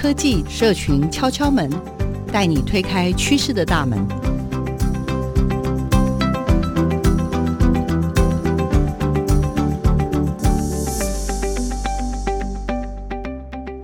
[0.00, 1.70] 科技社群敲敲门，
[2.32, 4.08] 带你推开趋势的大门。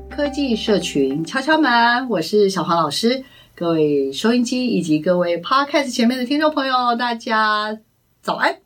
[0.08, 3.22] 科技社群敲敲门，我是小黄老师。
[3.54, 7.78] 各位收音机以及各位 Podcast 前面的听众朋友，大家
[8.22, 8.56] 早安。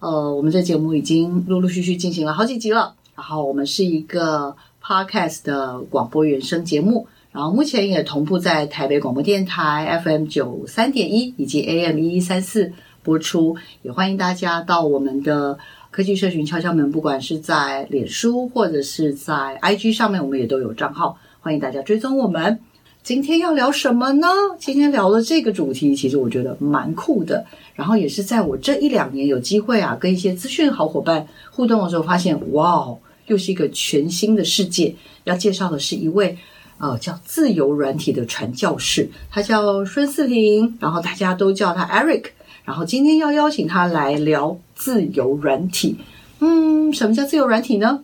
[0.00, 2.96] 呃，我们这节目已经陆陆续续进行了好几集了。
[3.14, 4.56] 然后我们是一个
[4.90, 12.72] Podcast 的广播原声节目，然后目前也同步在台北广播电台 FM 九三点一以及 AM 一一三四
[13.04, 13.56] 播出。
[13.82, 15.56] 也欢迎大家到我们的
[15.92, 22.58] 科技社群敲敲门，不管是在脸书或者是在 IG 上面，我们也都有账号，欢迎大家追踪我们。
[23.04, 24.26] 今天要聊什么呢？
[24.58, 27.46] 今天聊的这个主题，其实我觉得蛮酷的。
[27.76, 32.98] 然后也是在我这一两年有机会啊，跟一些资讯好伙伴互动的时候，发现哇哦，
[33.30, 34.94] 又是一个全新的世界。
[35.24, 36.36] 要介绍的是一位
[36.78, 42.24] 呃叫自由软体的传教士，他叫孙世平，然后大家都叫他 Eric。
[42.64, 45.96] 然后今天要邀请他来聊自由软体。
[46.40, 48.00] 嗯，什么叫自由软体呢？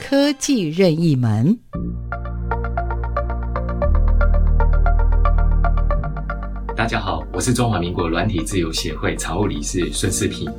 [0.00, 1.58] 科技任意门。
[6.82, 10.52] 大家好，我是中华民国软体自由协会常务理事孙世平。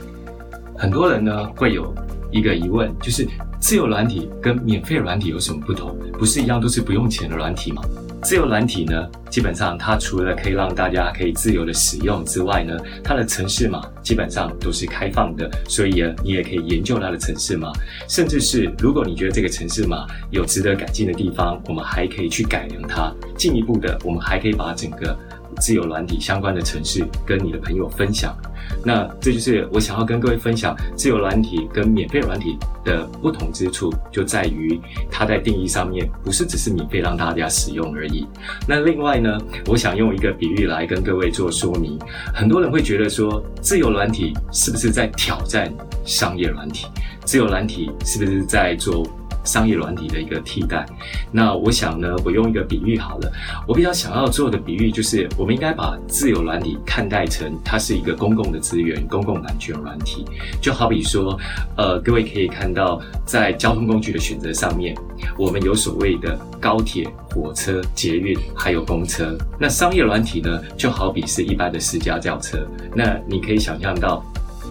[0.77, 1.93] 很多人呢会有
[2.31, 3.27] 一个疑问，就是
[3.59, 5.99] 自由软体跟免费软体有什么不同？
[6.13, 7.81] 不是一样都是不用钱的软体吗？
[8.21, 17.69] 自由软体呢，基本上它除了可以让大家可以自由的使用之外呢，它的程式码基本上都是开放的，所以呢，你也可以研究它的程式码，
[18.07, 23.13] 甚至是如果你觉得这个程式码有值得改进的地方，我们还可以去改良它。
[23.35, 25.17] 进一步的，我们还可以把整个
[25.55, 28.35] 自由软体相关的程式跟你的朋友分享。
[28.83, 34.79] 那这就是我想要跟各位分享自由软体跟免费软体的不同之处，就在于
[35.11, 38.25] 它在定义上面不是只是免费让大家使用而已。
[38.67, 39.37] 那另外呢，
[39.67, 41.99] 我想用一个比喻来跟各位做说明。
[42.33, 45.71] 很多人会觉得说，自由软体是不是在挑战
[46.05, 46.87] 商业软体？
[47.25, 49.05] 自由软体是不是在做？
[49.43, 50.85] 商业软体的一个替代，
[51.31, 53.31] 那我想呢，我用一个比喻好了。
[53.67, 60.25] 我比较想要做的比喻就是，我们应该把自由软体看待成它是一个公共的资源、公共版权软体。
[60.61, 61.37] 就好比说，
[61.77, 64.95] 呃，各位可以看到，在交通工具的选择上面，
[65.37, 69.37] 我们有所谓的高铁、火车、捷运，还有公车。
[69.59, 72.65] 那商业软体呢，就好比是一般的私家轿车。
[72.95, 74.23] 那你可以想象到。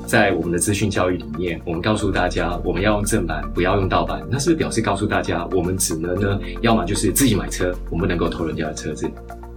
[0.07, 4.23] 在我们的资讯教育里面，我们告诉大家，我们要用正版，不要用盗版。
[4.31, 9.11] 那是不是表示告诉大家，我们只能呢，要么就是自己买车，我们不能够偷人家的车子。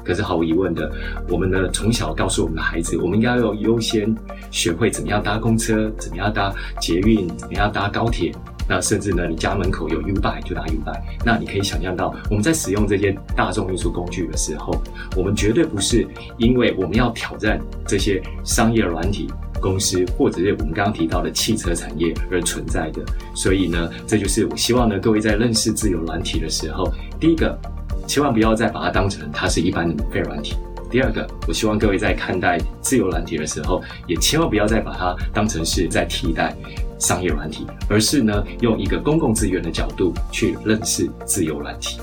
[0.04, 0.92] 可是毫无疑问的，
[1.28, 4.16] 我们呢，从小告诉我们的孩子，我们应该要优先
[4.52, 8.32] 学会怎么样搭公车，怎么样搭捷运，怎么样搭高铁。
[8.68, 11.02] 那甚至呢，你家门口有 U b i 就搭 U-Bike。
[11.24, 14.74] 那你可以想象到，我们在使用这些大众运输工具的时候，
[15.16, 19.30] 我们绝对不是因为我们要挑战这些商业软体。
[19.62, 23.02] 公司或者是我们刚刚提到的汽车产业而存在的，
[23.34, 27.58] 所以呢，这就是我希望呢，各位在认识自由软体的时候，第一个，
[28.06, 30.56] 千万不要再把它当成它是一般的免费软体；
[30.92, 36.54] 第二个，我希望各位在看待自由软体的时候，也千万不要再把它当成是在替代
[36.98, 42.00] 商业软体，而是呢，用一个公共资源的角度去认识自由软体。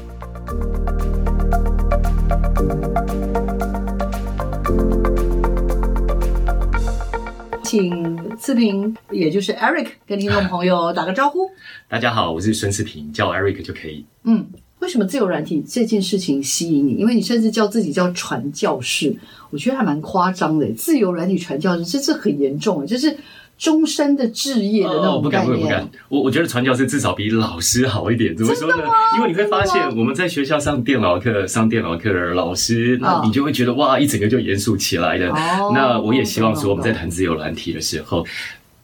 [7.65, 11.51] 请世平，也就是 Eric，跟听众朋友打个招呼。
[11.89, 14.05] 大家好，我是孙世平，叫我 Eric 就可以。
[14.25, 14.47] 嗯，
[14.81, 16.97] 为什么自由软体这件事情吸引你？
[16.97, 19.17] 因为你甚至叫自己叫传教士，
[19.49, 20.71] 我觉得还蛮夸张的。
[20.73, 23.17] 自由软体传教士，这这很严重，就是。
[23.59, 25.89] 终身的置业的那种概念，哦、不敢，不敢。
[26.09, 28.37] 我我觉得传教士至少比老师好一点。
[28.37, 28.85] 怎么说呢？
[29.17, 35.31] 因为你会发现，我们在学校上电脑课，上电脑课的老师，那你就会觉得哇，一整个就严肃起来了。
[35.31, 38.27] 哦、那我也希望说，我们在谈自由软体的时候，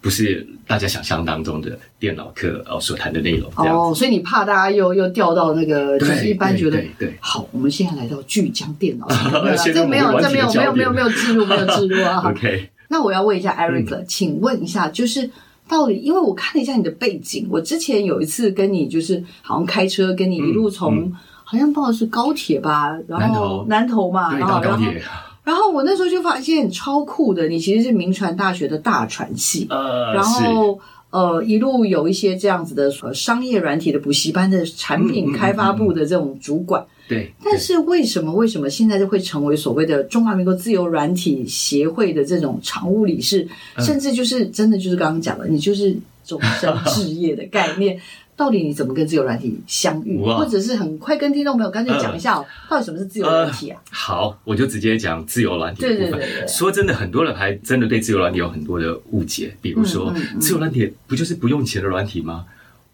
[0.00, 3.50] 不是大家想象当中的电脑课哦所谈的内容。
[3.56, 7.16] 哦，所以你怕大家又又掉到那个，就是一般觉得对，对，对。
[7.18, 9.08] 好，我们现在来到巨江电脑，
[9.64, 12.22] 这没有，这没有，没有，没有，没有记录，没有记录啊。
[12.30, 12.68] OK。
[12.88, 15.30] 那我要问一下 Eric，、嗯、请问一下，就是
[15.68, 21.12] 到底，因为我看了一下你的背景，我之前有一次跟你就是好像开车跟你一路从、
[21.44, 25.02] 好像报的是高铁吧，然后南投，南投嘛，对，然后到高铁。
[25.44, 30.78] 然后我那时候就发现超酷的，你其实是名传大学的大传系，呃，然后
[31.10, 36.82] 呃一路有一些这样子的呃商业软体的补习班的产品开发部的这种主管。
[36.82, 47.98] 嗯嗯嗯对，但是为什么为什么现在就会成为所谓的中华民国自由软体协会的这种常务理事，嗯、甚至就是真的就是刚刚讲的，你就是终身置业的概念，
[48.36, 50.20] 到底你怎么跟自由软体相遇？
[50.22, 53.80] 或者是很快跟听众朋友干脆讲一下哦，呃、到底什么是自由软体啊？
[53.84, 56.10] 呃、好，我就直接讲自由软体的部分。
[56.10, 62.44] 对对对对，说真的，很多人还真的对自由软体有很多的误解，比如说，嗯嗯嗯、自由软体不就是不用钱的软体吗？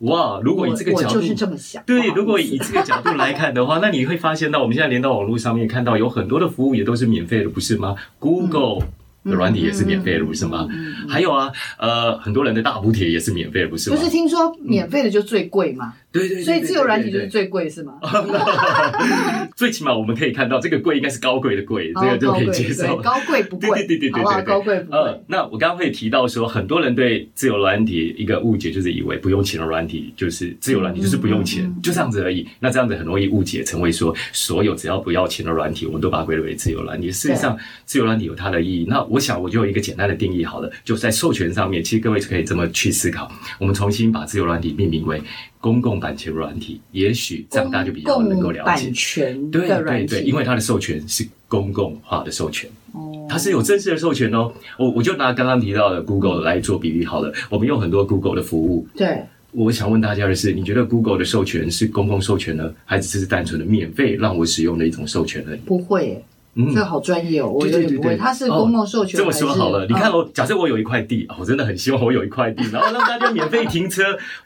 [0.04, 0.40] 哇！
[0.42, 1.82] 如果以这个角度，就是这么想。
[1.84, 8.84] 对，如果以这个角度来看的话，那你会发现到我们现在连到网络上面看到有很多的服务也都是免费的，不是吗？Google。
[8.84, 8.88] 嗯
[9.24, 10.68] 的软体也是免费的，不是吗？
[11.08, 13.96] 还有啊，呃，很多人的大补贴也是免费的，不是吗？
[13.96, 15.94] 不是听说免费的就最贵吗？
[16.14, 17.94] 对对，所以自由软体就是最贵，是吗？
[19.56, 22.96] 最起码我们可以看到，这个贵应该是高贵的贵，这个就可以接受。
[22.98, 24.42] 高贵不贵，对对对对对？
[24.44, 25.20] 高贵不贵。
[25.26, 32.46] 那我刚刚会提到说，很多人对自由软体一个误解，就是以为不用钱的软体就是自由软体，就是不用钱，就这样子而已。
[32.60, 37.10] 那这样子很容易误解，成为说所有只要不要钱的软体，我们都把它归类为自由软体。
[37.10, 38.86] 事实上，自由软体有它的意义。
[38.88, 43.28] 那我想，我就有一个简单的定义好了，就在授权上面，其实各位可以这么去思考。
[43.58, 45.20] 我们重新把自由软体命名为
[45.64, 48.66] 公共版权软体，也许这样大家就比较能够了解。
[48.66, 54.52] 版权对对对，因为它的授权是公共化的授权，哦，它是有正式的授权哦。
[54.78, 58.86] 我我就拿刚刚提到的 Google 来做比喻好了，我们用很多 Google 的服务。
[58.94, 59.22] 对，
[59.52, 65.56] 我想问大家的是，你觉得 Google 的授权是公共授权呢，还是只是单纯的免费让我使用的一种授权呢？
[65.64, 66.22] 不会。
[66.56, 68.16] 嗯，这个好专业哦，我有点不会。
[68.16, 69.18] 它是公共授权。
[69.18, 74.02] 这么说好了，你看我，假设我有一块地，我真的很希望我有一块地，然后让大家免费停车。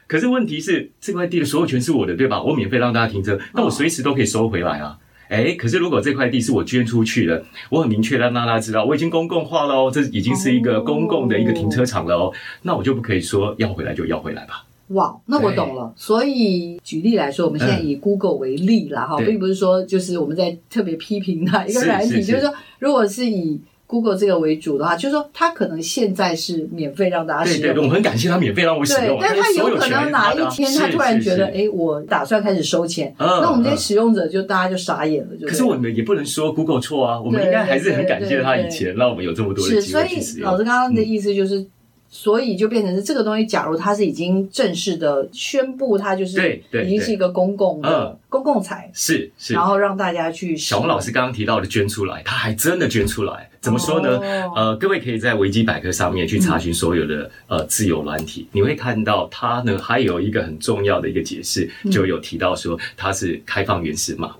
[0.07, 2.43] 可是问题是，这块地的所有权是我的，对吧？
[2.43, 4.97] 我免费让大家停车，那我随时都可以收回来啊。
[5.29, 12.33] 哎，可是如果这块地是我捐出去的，我很明确让大家知道，我已经公共化了哦，这已经是一个公共的一个停车场了哦，
[12.63, 14.65] 那我就不可以说要回来就要回来吧。
[14.89, 15.93] 哇，那我懂了。
[15.97, 27.63] 所以举例来说，我们现在以 Google 为例啦，哈，并不是说就是我们在特别批评它一个软体，就是说，如果是以 Google 这个为主的话，就是说它可能现在是免费让大家使用。
[27.63, 29.19] 对对，我很感谢它免费让我使用。
[29.19, 35.37] 对，但它有可能哪一天它突然觉得，哎，我打算开始收钱，那我们这些使用者就大家就傻眼了。
[35.37, 40.51] 就可是我们也不能说 Google 错啊，我们应该还是很感谢它以前让我们有这么多的机会去使用。
[40.51, 41.67] 老师刚刚的意思就是。
[42.11, 50.57] 所以就变成是这个东西，假如它是已经正式的宣布，它就是已经是一个公共的公共财，是是，然后让大家去。
[50.57, 54.19] 小红老师刚刚提到的捐出来，他还真的捐出来，怎么说呢？
[54.57, 64.35] 呃，各位可以在维基百科上面去查询所有的呃自由软体，你会看到它呢还有一个很重要的一个解释，就有提到说它是开放原始码。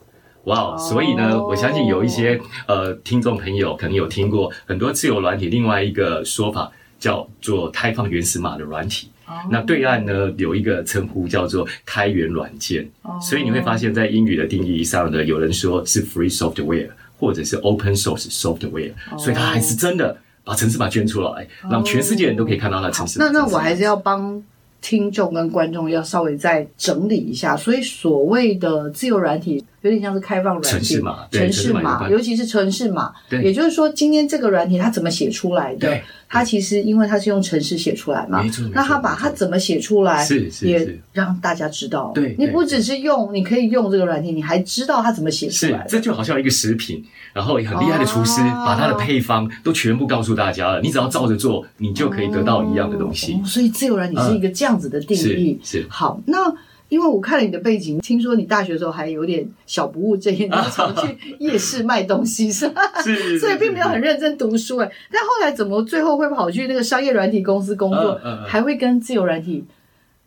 [0.45, 6.73] 哇，所以呢，我相信有一些呃听众朋友可能有听过很多自由软体另外一个说法。
[6.99, 9.37] 叫做开放原始码的软体，oh.
[9.51, 13.21] 那对岸呢有一个称呼叫做开源软件，oh.
[13.23, 19.21] 所以你会发现在英语的定义上呢，有人说是 free software 或者是 open source software，、oh.
[19.21, 21.73] 所以它还是真的把程式码捐出来，oh.
[21.73, 23.27] 让全世界人都可以看到它程式码。
[23.27, 24.43] 那那我还是要帮
[24.81, 29.65] 听众跟观众要稍微再整理一下，所以所谓的自由软体。
[29.83, 33.13] 有点像是开放软体，程式码，程式码，尤其是程式码。
[33.31, 36.01] 对，也就是说，今天这个软体它怎么写出来的？
[36.29, 42.13] 对，它其实因为它是用程式写出来嘛，那他把它怎么写出来，是是，也让大家知道。
[42.15, 45.87] 对，你不只是用，你可以用这个软件，你还知道它怎么写出来。
[45.89, 53.41] 这就好像一个食品，然后很厉害的厨师把它的配方都全部告诉大家了，你只要照着做，你就可以得到一样的东西。
[53.45, 55.59] 所以，自由人，你是一个这样子的定义。
[55.65, 56.55] 是好，那。
[56.89, 62.81] 因为我看了你的背景，听说你大学的时候还有点小不务正业，你常去夜市卖东西是吧？
[63.05, 64.91] 是，所以并没有很认真读书哎。
[65.13, 69.65] 但后来怎么最后会跑去那个商业软体公司工作，还会跟自由软体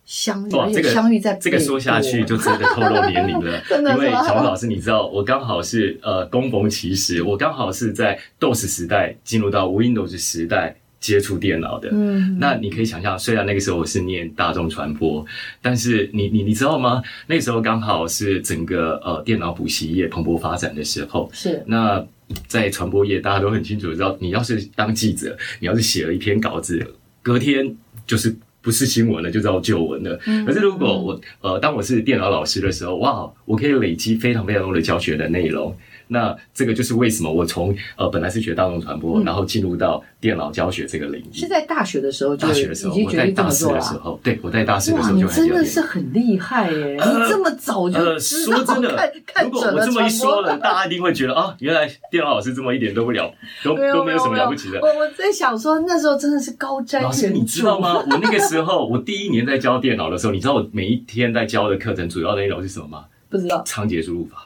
[0.05, 0.51] 相遇？
[0.71, 3.61] 这个相遇在这个说下去就真的透露年龄了。
[3.67, 10.75] 真的，因为小红老师，你知道我刚好是呃，供逢其时，我刚好是在 DOS 时代进入到 Windows 时代。
[11.01, 15.25] 接触电脑的，嗯，那你可以想象，虽然那个时候我是念大众传播，
[15.59, 17.01] 但是你你你知道吗？
[17.25, 21.63] 那个时候刚好是整个呃电脑补习业蓬勃发展的时候，是。
[21.65, 22.05] 那
[22.47, 26.85] 在传播业，大家都很清楚知道，你要是当记者，你要是写了一篇稿子，
[27.23, 30.19] 隔天就是不是新闻了，就叫旧闻了。
[30.27, 30.45] 嗯。
[30.45, 35.75] 可是如果我呃当我是电脑老师的时候，哇，我可以累积非常非常多的教学的内容。
[36.13, 41.33] 那这个就是为什么我从呃本来是学大众传播，嗯、然后进入到电脑教学这个领域。
[41.33, 46.97] 是在大学的时候就，大学的时候，我在大四的时候，对，我在大四的时候就哇，你真的是很厉害耶！
[46.99, 49.13] 呃、你这么早就呃，说真的，
[49.43, 54.81] 如果我这么一说了，大家一定会觉得啊，原来电脑老师这么一点都不了，都没都没有什么了不起的。
[54.81, 57.05] 我我在想说，那时候真的是高瞻远瞩。
[57.05, 57.99] 老师，你知道吗？
[57.99, 63.05] 我那个时候，我第一年在教电脑的时候，你知道我每一天在教的课程主要的内容是什么吗？
[63.29, 63.63] 不知道。
[63.65, 64.45] 仓颉输入法。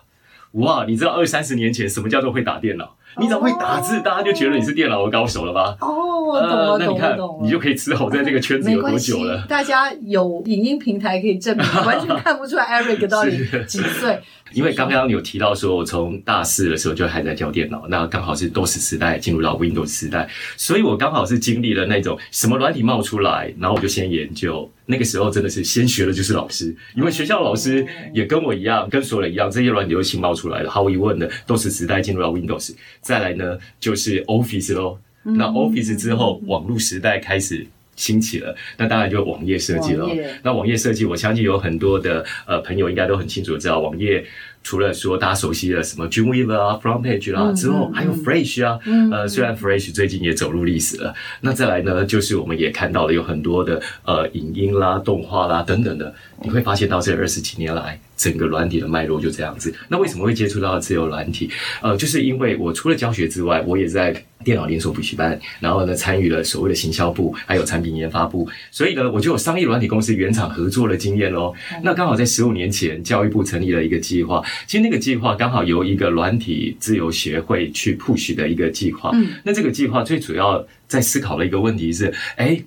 [0.56, 2.96] 哇，你知道二三十年前什么叫做会打电脑？
[3.18, 5.78] 你只要会打字，大家就觉得你是电脑的高手了吧？
[5.80, 9.46] 哦，我懂了，那你看，你就可以知道我在这个圈子有多久了。
[9.48, 14.20] 大家有影音平台可以证明， 完全看不出来 Eric 到底几岁。
[14.56, 24.72] 因为刚刚有提到说，我从大四的时候就还在教电脑，那刚好是 DOS 时代进入到 Windows 时代，所以我刚好是经历了那种什么软体冒出来，然后我就先研究。
[24.86, 34.98] 那个时候真的是先学的就是老师，因为学校老师也跟我一样，跟所有人一样，这些软体都新冒出来了，毫无疑问的，DOS 时代进入到 Windows，再来呢就是 Office 咯。
[35.24, 37.66] 那 Office 之后，网络时代开始
[37.96, 40.08] 兴起了，那当然就网页设计了。
[40.44, 44.26] 那网页设计，我相信有很多的呃朋友应该都很清楚知道网页。
[44.66, 48.80] 除了说大家熟悉的什么 Dreamweaver 啊、FrontPage 啦，之后还有 Fresh 啊，
[49.12, 59.72] 呃，虽然 Fresh 最近也走入历史了，那再来呢，就是我们也看到了有很多的呃影音啦、动画啦等等的，你会发现到这二十几年来，整个软体的脉络就这样子。
[59.88, 61.48] 那为什么会接触到自由软体？
[61.84, 71.54] 呃，就是因为我除了教学之外，我也在电脑连锁补习班，然后呢参与了所谓的行销部，还有产品研发部，所以呢，我就有商业软体公司原厂合作的经验喽。
[71.84, 74.42] 那刚好在十五年前，教育部成立了一个计划。
[74.68, 79.12] 其实那个计划刚好由一个软体自由协会去 push 的一个计划。
[79.14, 82.62] 嗯，那这个计划最主要在思考的一个问题是：哎，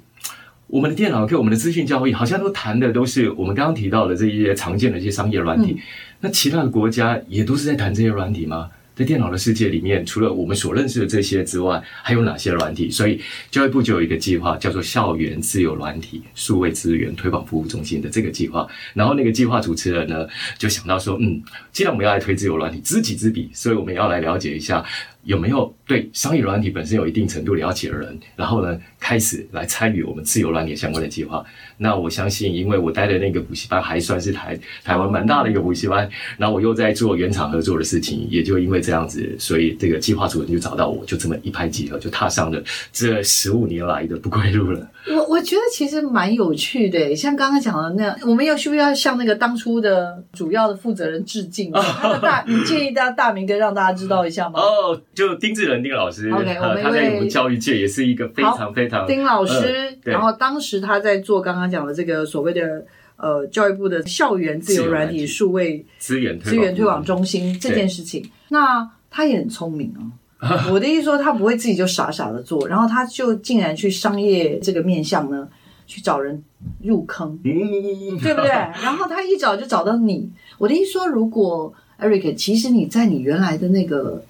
[0.67, 5.73] 我们的电脑跟我们的资讯交易好像都谈的都是我们刚刚提到的这一些常见的一些商业软体。
[5.73, 5.79] 嗯，
[6.21, 8.71] 那其他的国家也都是在谈这些软体吗？
[8.99, 12.91] 在电脑的世界里面，除了我们所认识的这些之外，还有哪些软体？
[12.91, 18.67] 所以教育部就有一个计划，叫做“校园自由软体数位资源推广服务中心”的这个计划。
[18.95, 20.27] 然后那个计划主持人呢，
[20.59, 21.41] 就想到说，嗯，
[21.71, 24.85] 既然我们要来推自由软体，知己知彼，所以我们要来了解一下。
[25.25, 31.45] 有没有对商业软体本身有一定程度了解的人，然后呢，开始来参与我们自由软体相关的计划？
[31.79, 44.87] 那我相信，因为我待的那个补习班还算是台台湾蛮大的一个补习班，然后我又在做原厂合作的事情，也就因为这样子，所以这个计划主任就找到我，就这么一拍即合，就踏上了这十五年来的不归路了。
[45.09, 51.71] 我我觉得其实蛮有趣的，像刚刚讲的那样，我们要需不需要向那个当初的主要的负责人致敬？
[51.71, 54.61] 大，你建议大大名跟让大家知道一下吗？
[54.61, 55.01] 哦。
[55.15, 59.99] 就丁志仁丁老师，OK，我们他在我们教育界也是一个非常非常丁老师。
[60.05, 62.85] 然后当时他在做刚刚讲的这个所谓的
[63.17, 70.11] 呃教育部的校园自由软体数位资源资源推广中心这件事情，那他也很聪明哦。
[70.73, 75.49] 我的意思说，他不会自己就傻傻的做，然后他就竟然去商业这个面向呢，
[75.87, 76.43] 去找人
[76.83, 78.49] 入坑，对不对？
[78.83, 80.31] 然后他一找就找到你。
[80.59, 84.25] 我的意思说，如果 Eric，其实你在你原来的那个。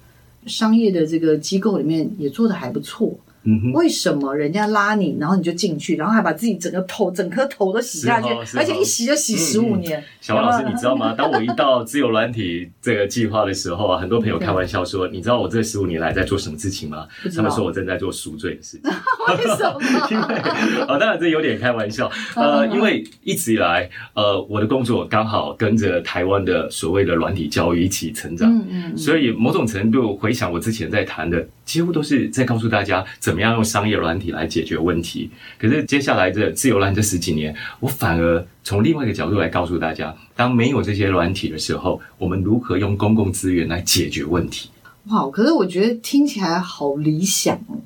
[0.46, 3.12] 商业的这个机构里面也做的还不错，
[3.72, 10.02] 为什么人家拉你，然后你就进去，然后还把自己整个头、整颗头都洗下去，而且一洗就洗十五年？
[10.20, 11.14] 小王老师，你知道吗？
[11.14, 17.06] 当我一到自由软体这个计划的时候啊，很多朋友开玩笑说，你知道我这十五年来在做什么事情吗？
[17.34, 18.90] 他们说我正在做赎罪的事情。
[19.28, 19.80] 为什么？
[20.10, 20.34] 因为
[20.86, 22.10] 啊，当然这有点开玩笑。
[22.34, 35.30] 呃，因为一直以来，呃，我的工作刚好跟着台湾的所谓的软体教育一起成长，嗯嗯，所以某种程度回想我之前在谈的，几乎都是在告诉大家怎么样用商业软体来解决问题。
[35.58, 44.70] 可是接下来这自由软这十几年，我反而从另外一个角度来告诉大家，当没有这些软体的时候，我们如何用公共资源来解决问题？
[45.08, 47.76] 哇，可是我觉得听起来好理想哦。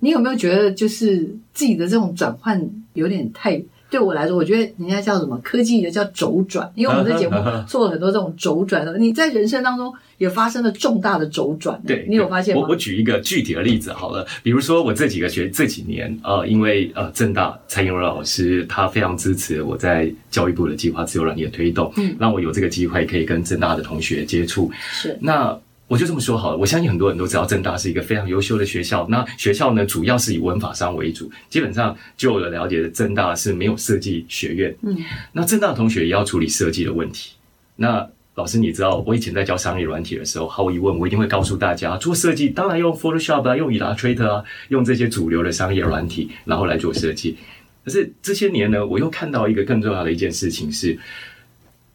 [0.00, 7.36] 你有没有觉得，就是自己的这种转换有点太，对我来说，我觉得人家叫什么科技的叫轴转，因为我们的节目
[7.68, 8.96] 做了很多这种轴转的。
[8.96, 12.62] 你在人生当中也发生了重大的轴转，对，你有发现吗？
[12.62, 25.54] 我我举一个具体的例子好了，比如说我这几个学这几年，呃，因为呃正大蔡英文老师他非常支持我在教育部的计划自由软件的推动，嗯，让我有这个机会可以跟正大的同学接触，是那。
[25.88, 29.06] 我就这么说好了，我相信很多人都知道正大是一个非常优秀的学校。
[29.10, 34.74] 那学校呢，主要是以文法商为主，基本上就我的了解，的正大是没有设计学院。
[34.80, 34.96] 嗯，
[35.32, 37.32] 那正大的同学也要处理设计的问题。
[37.76, 47.36] 那老师，你知道我以前在教商业软体的时候，毫无疑问，我一定会告诉大家，做设计当然用 Photoshop 啊，用 Illustrator 啊，用这些主流的商业软体，然后来做设计。
[47.84, 50.98] 可是这些年呢，我又看到一个更重要的一件事情是，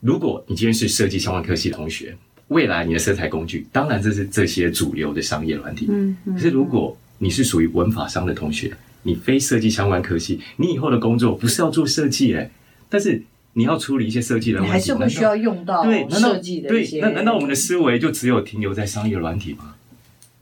[0.01, 2.15] 如果你今天是设计相关科系的同学。
[2.49, 5.87] 未来你的色彩工具，当然这是这些主流的商业软体。
[5.89, 8.71] 嗯，可是如果你是属于文法商的同学，
[9.03, 12.49] 你非设计相关科系，你以后的工作不是要做设计哎，
[12.89, 13.23] 但是
[13.53, 17.01] 你要处理一些设计的问题，还是会需要用到设计的一些。
[17.01, 19.75] 对，那难道我们的思维就只有停留在商业软体吗？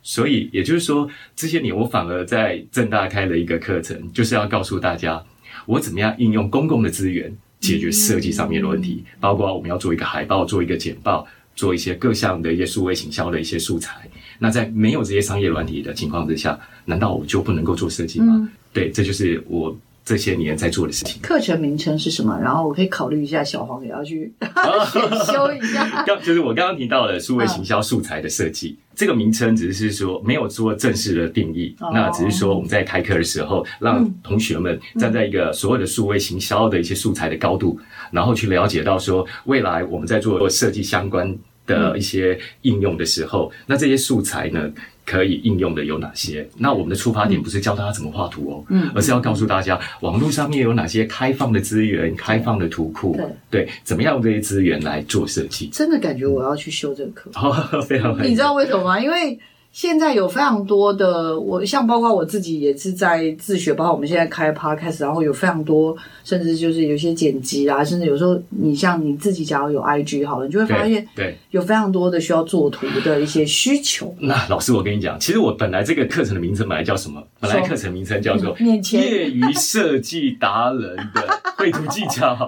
[0.03, 5.23] 所以也就是说，这些年我反而在正大开了一个课程，就是要告诉大家，
[5.65, 14.07] 我怎么样应用公共的资源解决设计上面的问题，嗯、包括我们要做一个海报，做一个简报，做一些各项的一些数位行销的一些素材。
[14.37, 18.33] 那在没有这些商业软体的情况之下，难道我就不能够做设计吗？
[18.37, 19.75] 嗯、对，这就是我。
[20.05, 22.39] 这些年在做的事情，课程名称是什么？
[22.39, 24.31] 然后我可以考虑一下，小黄也要去
[24.93, 26.03] 选修一下。
[26.05, 41.35] 刚就是我刚刚提到的数位行销素材的设计，嗯、这个名称只是说没有做正式的定义，哦、那只是说我们在开课的时候，让同学们站在一个所有的数位行销的一些素材的高度，嗯、然后去了解到说，未来我们在做设计相关
[41.65, 44.71] 的一些应用的时候，嗯、那这些素材呢？
[45.05, 46.47] 可以应用的有哪些？
[46.57, 53.15] 那我们的出发点不是教大家怎么画图哦，嗯，而是要告诉大家网络上面有哪些开放的资源、嗯、开放的图库，
[53.49, 55.67] 对对，怎么样用这些资源来做设计？
[55.67, 58.99] 真的感觉我要去修这个课，哦，非常，你知道为什么吗？
[58.99, 59.39] 因为。
[59.75, 74.15] 现在有非常多的我，像包括我自己也是在自学，包括我们现在开 podcast，然后有非常多，甚至就是有些剪辑啊，甚至有时候你像你自己假如有 IG 好了，你就会发现，对，有非常多的需要做图的一些需求。
[74.21, 77.21] 那老师，我跟你讲，其实我本来这个课程的名称本来叫什么？
[77.41, 78.55] 本来课程名称叫做
[78.93, 81.27] “业余设计达人的
[81.57, 82.47] 绘图技巧”，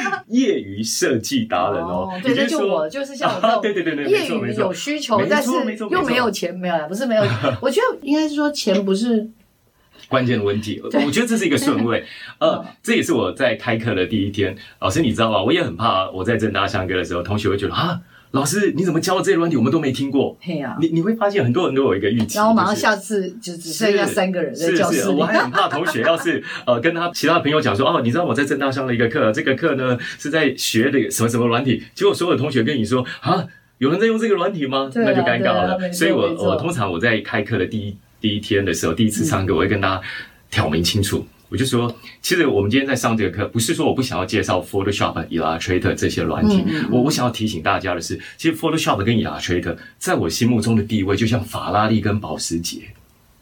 [0.28, 5.50] 业余设计达人哦，对对，就我就是像我这种， 对对对对，业余有需求，但是
[5.90, 6.49] 又没有钱。
[6.52, 7.22] 没有啦，不是没有。
[7.60, 9.28] 我觉得应该是说钱不是
[10.08, 10.80] 关键的问题。
[10.82, 12.04] 我觉得这是一个顺位。
[12.40, 14.56] 呃，这也是我在开课的第一天。
[14.80, 15.42] 老师，你知道吗？
[15.42, 18.00] 我也很怕我在正大上课的时候，同学会觉得啊，
[18.32, 20.36] 老师你怎么教的这些软体我们都没听过？
[20.40, 25.14] 嘿呀，你你会发现很多人都有一个预期，然后马上下次就只剩下三个人在教室里。
[25.14, 33.46] 我还很怕同学要是呃跟他其他的朋友讲说哦，你知道我在正大上了一个课，这个课呢是在学的什么什么软体，结果所有的同学跟你说啊。
[33.80, 34.90] 有人在用这个软体吗？
[34.94, 35.90] 那就尴尬了。
[35.90, 40.02] 所以我我通常我在开课的第一第一天的时候，第一次上课，我会跟大家
[40.50, 41.26] 挑明清楚。
[41.48, 41.90] 我就说，
[42.20, 46.62] 其实我们今天在上这个课，不是说我不想要介绍 Photoshop、Illustrator 这些软体。
[46.92, 52.82] 我我想要提醒大家的是，其实 Photoshop 跟 Illustrator 在我心目中的地位，就像法拉利跟保时捷。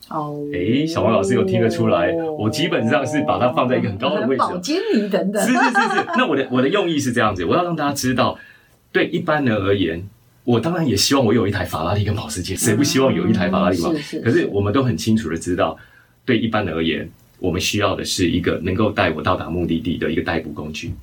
[0.09, 2.13] 哦，哎，小王老师有听得出来？
[2.39, 4.39] 我基本上是把它放在一个很高的位置。
[4.39, 5.45] 保坚尼等等。
[5.45, 6.07] 是是是是。
[6.17, 8.39] 那我的我的用意是这样子，我要让大家知道，
[8.93, 10.09] 对一般人而言。
[10.49, 13.93] 我当然也希望我有一台法拉利跟保时捷，谁不希望有一台法拉利嘛？
[14.25, 15.79] 可是我们都很清楚的知道，
[16.25, 17.07] 对一般人而言，
[17.39, 20.95] 我们需要的是一个能够带我到达目的地的一个代步工具。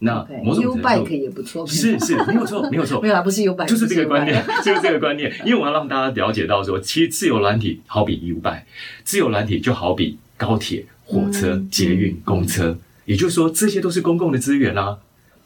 [0.00, 5.32] 那某种程度 U-bike 也不错，是是，没有错， 没有错，没有啦，不是 U-bike，就是这个观念， 就是这个观念。
[5.46, 8.64] 因为我要让大家了解到说，其实自由软体好比 U-bike，
[9.04, 12.76] 自由软体就好比高铁、火车、捷运、公车，
[13.06, 14.98] 也就是说，这些都是公共的资源啊。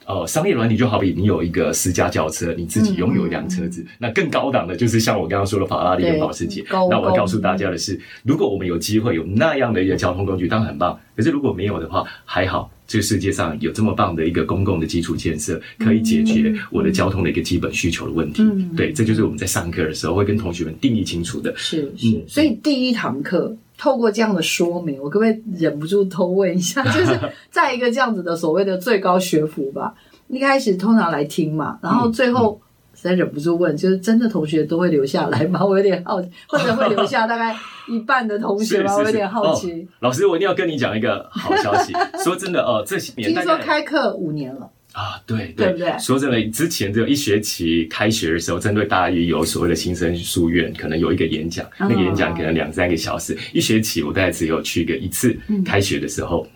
[0.06, 3.82] 哦，商业软体就好比你有一个私家轿车，你自己拥有一辆车子。
[3.82, 6.64] 嗯、那更高档的，就是像我刚刚说的法拉利跟保时捷。
[6.70, 10.98] 那我要告诉大家的是，如果我们有机会有那样的一个交通工具，当然很棒。
[11.16, 18.42] 可是如果没有的话，还好，这个世界上有这么棒的一个公共的基础建设，可以解决我的交通的一个基本需求的问题。
[18.42, 21.52] 嗯、对，这就是我们在上课的时候会跟同学们定义清楚的。
[21.56, 23.56] 是是，嗯、所以第一堂课。
[23.78, 26.82] 透过这样的说明，我可不可以忍不住偷问一下？
[26.90, 27.18] 就是
[27.50, 29.94] 在一个这样子的所谓的最高学府吧，
[30.28, 32.60] 一开始通常来听嘛，然后最后
[32.94, 35.64] 实在忍不住问，就是真的同学都会留下来吗？
[35.64, 37.54] 我有点好奇，或者会留下大概
[37.88, 38.96] 一半的同学吗？
[38.96, 39.72] 我有点好奇。
[39.72, 41.92] 哦，老师，我一定要跟你讲一个好消息。
[42.24, 44.70] 说真的，哦，这些年听说开课五年了。
[44.96, 45.98] 啊，对对，对不对？
[45.98, 53.36] 说真的，之前只有一学期开学的时候，针对大一有所谓的新生书院，可能有一个演讲，那个演讲可能两三个小时。
[53.52, 56.48] 一学期我大概只有去个一次，开学的时候。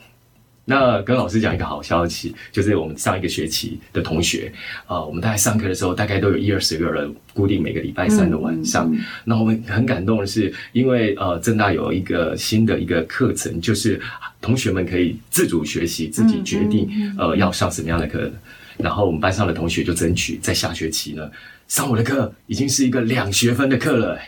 [0.70, 4.52] 那跟老师讲一个好消息，就是我们上一个学期的同学
[4.87, 8.88] 啊，我们大概上课的时候，大概都有一二十个人，固定每个礼拜三的晚上。
[9.24, 14.00] 那我们很感动的是，因为呃，正大有一个新的一个课程，就是。
[14.42, 18.33] 同学们可以自主学习，自己决定，呃，要上什么样的课。
[18.78, 21.30] 然后我们班上的同学就争取在下学期呢，
[21.68, 24.18] 上我的课已经是一个两学分的课了。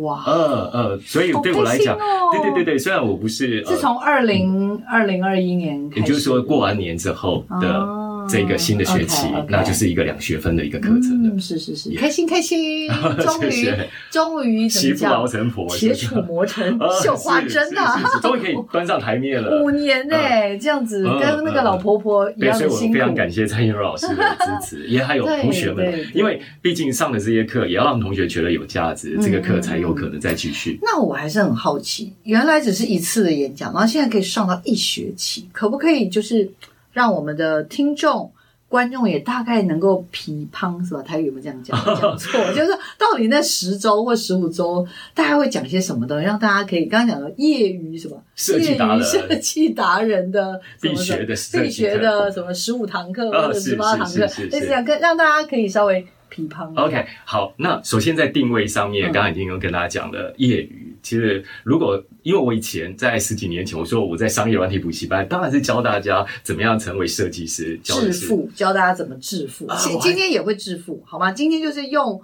[0.00, 1.98] 哇，呃呃，所以对我来讲，
[2.32, 7.80] 对对对对，虽然我不是，是从二零二零二一年，也就是说过完年之后的
[8.28, 11.30] 这个新的学期，哦 okay, okay 那就是一个两学分的一个课程了。
[11.34, 12.88] 嗯，是是是，也开心开心，
[13.20, 13.72] 终于
[14.10, 19.62] 终于媳妇熬成婆，铁杵磨成绣花针啊，终于可以 端上台面了。
[19.62, 20.16] 五年呢，
[20.60, 22.68] 这样子跟那个老婆婆一样的辛苦。
[22.68, 30.78] 对，所以我非常感谢蔡英柔老师的支持， 也还有同学们，因为毕竟上了这些课也要让同学觉得有价值，这个课才有可能再继续。
[30.82, 36.48] 那我还是很好奇，原来只是一次的演讲，然后现在可以上到一学期，可不可以就是
[36.92, 38.32] 让我们的听众？
[38.68, 41.02] 观众也大概能够批判是吧？
[41.02, 41.78] 台语有没有这样讲？
[41.94, 56.66] 讲错，就是到底那十周或十五周，大概会讲些什么东西，让大家可以刚刚讲的业余什么设计达人、设计达人的必学的必学的什么十五堂课或者十八堂课，类似这样，跟让大家可以稍微批判。
[56.74, 60.81] OK，好，那首先在定位上面，刚刚已经有跟大家讲了业余。
[61.02, 69.66] 其实，如果因为我以前在十几年前，我说我在商业软体补习班，当然是教大家怎么样成为设计师，教致富，教大家怎么致富。
[69.78, 71.32] 今今天也会致富，好吗？
[71.32, 72.22] 今天就是用。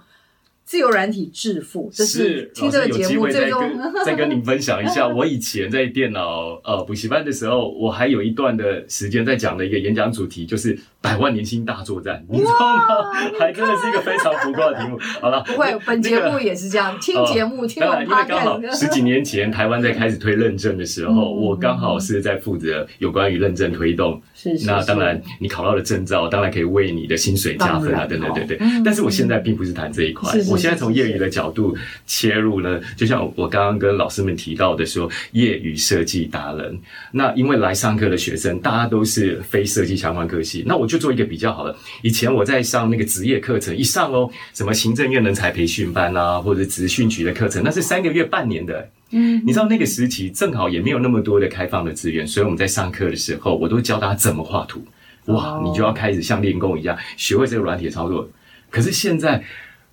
[0.69, 3.59] 自由软体致富，这是听这个节目最终
[4.05, 5.07] 再跟您分享一下。
[5.09, 13.11] 我以前在电脑呃补习班的时候，我还有一段的时间在讲的一个演讲主题，就是百万年薪大作战，你知道吗？
[13.39, 14.99] 还真的是一个非常浮夸的题目。
[15.19, 18.03] 好了，不会，本节目也是这样，听节目听我们。
[18.03, 24.21] 因为刚好十几年前台湾在开始推认证的时候，我刚好是在负责有关于认证推动。
[24.35, 28.59] 是，那当然，你考到了证照，当然可以为你的薪水加分啊，等等对对。
[28.85, 30.58] 但是我现在并不是谈这一块，我。
[30.59, 36.77] 现在从业余的角度切入呢，就像我刚刚跟老师们提到的说，业余设计达人。
[37.11, 41.75] 那因为来上课的学生大家都是非设计相关科系，那我就做一个比较好的。
[42.01, 48.89] 以前我在上那个职业课程，一上哦，什么行政院人才培训班啊，或者职训局的课程，那是三个月、半年的。
[49.11, 54.85] 嗯，你知道那个时期正好也没有那么多的开放的资源，所以我们在上课的时候，我都教大家怎么画图。
[55.25, 58.29] 哇，你就要开始像练功一样学会这个软体操作。
[58.69, 59.43] 可是现在。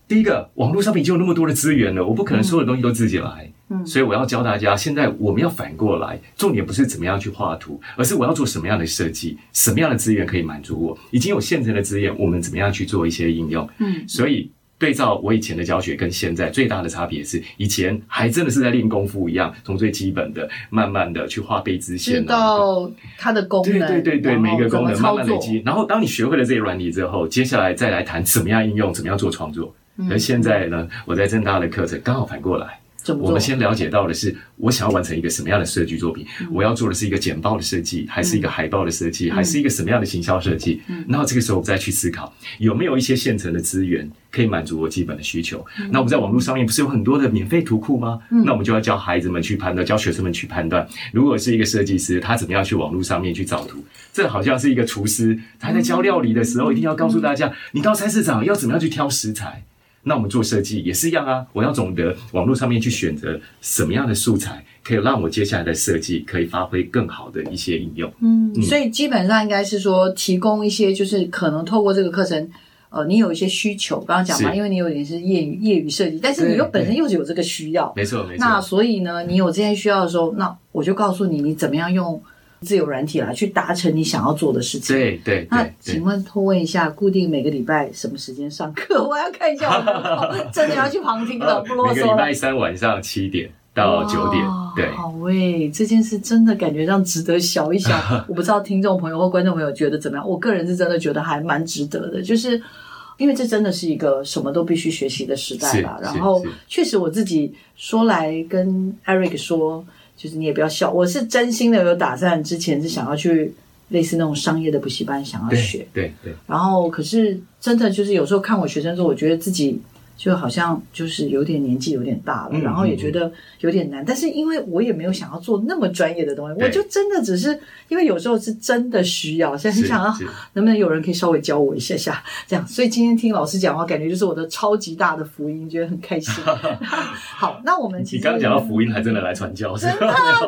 [0.09, 22.89] 第一个，网络上面已经有那么多的资源了，我不可能所有的东西都自己来，嗯，所以我要教大家，现在我们要反过来，重点不是怎么样去画图，而是我要做什么样的设计，什么样的资源可以满足我，已经有现成的资源，我们怎么样去做一些应用，嗯，所以对照我以前的教学跟现在最大的差别是，以前还真的是在练功夫一样，从最基本的慢慢的去画背支线，知道
[23.19, 29.75] 它的功能，对对对对，每一个功能慢慢累积，然后当你学会了这些软体之后，接下来再来谈怎么样应用，怎么样做创作。
[30.11, 32.79] 而现在呢，我在正大的课程刚好反过来，
[33.21, 40.83] 我们先了解到的是，我想要完成一个什么样的设计作品，我要做的是一个简报的设计，还是一个海报的设计，还是一个什么样的行销设计？
[41.09, 45.65] 然后这个时候我再去思考，有没有一些现成的资源可以满足我基本的需求？
[45.93, 48.19] 那我们在网络上面不是有很多的免费图库吗？
[48.29, 53.85] 那我们就要教孩子们去判断，教学生们去判断，如果是一个设计师，他怎么样去网络上面去找图？
[54.13, 59.63] 这好像是一个厨师，他在教料理的时候，一定要告诉大家，你到菜市场要怎么样去挑食材。
[60.09, 68.09] 那我们做设计也是一样啊，我要懂得网络上面去选择什么样的素材，可以让我接下来的设计可以发挥更好的一些应用。
[68.21, 72.49] 嗯，嗯，所以基本上应该是说提供一些，就是可能透过这个课程，
[72.91, 78.47] 呃，你有一些需求，刚刚讲嘛，因为你有点是业余业余设计，但是你又本身又是有这个需要，没错没错。
[78.47, 82.23] 那所以呢，你有这些需要的时候，那我就告诉你，你怎么样用。
[82.63, 84.97] 自由软体来去达成你想要做的事情。
[84.97, 85.47] 对对。
[85.51, 89.05] 那请问，偷问一下，固定每个礼拜什么时间上课？
[89.07, 91.95] 我要看一下我 真的要去旁听了，不啰嗦。
[91.95, 94.43] 每个礼拜三晚上七点到九点。
[94.75, 94.91] 对。
[94.93, 98.25] 好喂，这件事真的感觉上值得想一想。
[98.29, 100.27] 我不知道听众朋友或观众朋友觉得怎么样？
[100.27, 102.61] 我个人是真的觉得还蛮值得的，就是
[103.19, 105.99] 因为这真的是一个什么都必须学习的时代吧。
[106.03, 109.85] 然后确实我自己说来跟 Eric 说。
[110.17, 113.53] 就是你也不要笑，我是真心的有打算，之前是想要去
[113.91, 116.33] 类似那种商业的补习班，想要学，对对，对。
[116.47, 119.81] 然后可是真的就是有时候看我学生说，我觉得自己。
[120.17, 130.11] 就好像就是有点年纪有点大了，嗯、然后也觉得有点难，嗯、但是因为我也没有想要做那么专业的东西，我就真的只是因为有时候是真的需要，现在很想要
[130.55, 136.33] 能不能有人可以稍微教我一下下这样，所以今天听老师讲话，感觉就是我的超级大的福音，觉得很开心。
[137.37, 139.99] 好，那我们你刚刚讲到福音，还真的来传教，真的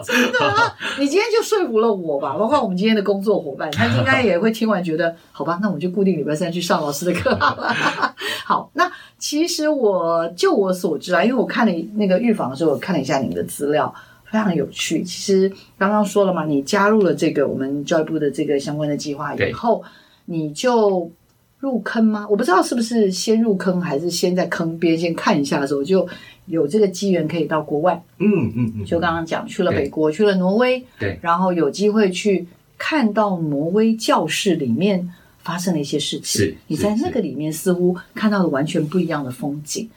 [0.03, 0.75] 真的啊！
[0.99, 7.75] 你今天就说服了我吧， 包括我们今天的工作伙伴，他应该也会听完觉得好吧，那我们就固定礼拜三去上老师的课好了。
[8.47, 9.58] 好，那其实。
[9.59, 13.93] 其实我就我所知啊，因为我看了那个预防的时候，我看了一下你们的资料，
[14.25, 15.03] 非常有趣。
[15.03, 19.83] 其实刚刚说了嘛，你加入了这个我们教育部的这个相关的计划以后，
[20.27, 21.11] 你就
[21.59, 22.25] 入坑吗？
[22.31, 26.07] 我不知道是不是先入坑，还是先在坑边先看一下的时候，就
[26.47, 28.01] 有这个机缘可以到国外。
[28.19, 32.47] 嗯嗯嗯，嗯嗯就刚刚讲去了北国，去了挪威，对，然后有机会去
[32.79, 35.13] 看到挪威教室里面。
[35.49, 36.25] 发生了一些事情。
[36.27, 39.89] 是，你在那个里面似乎看到了完全不一样的风景。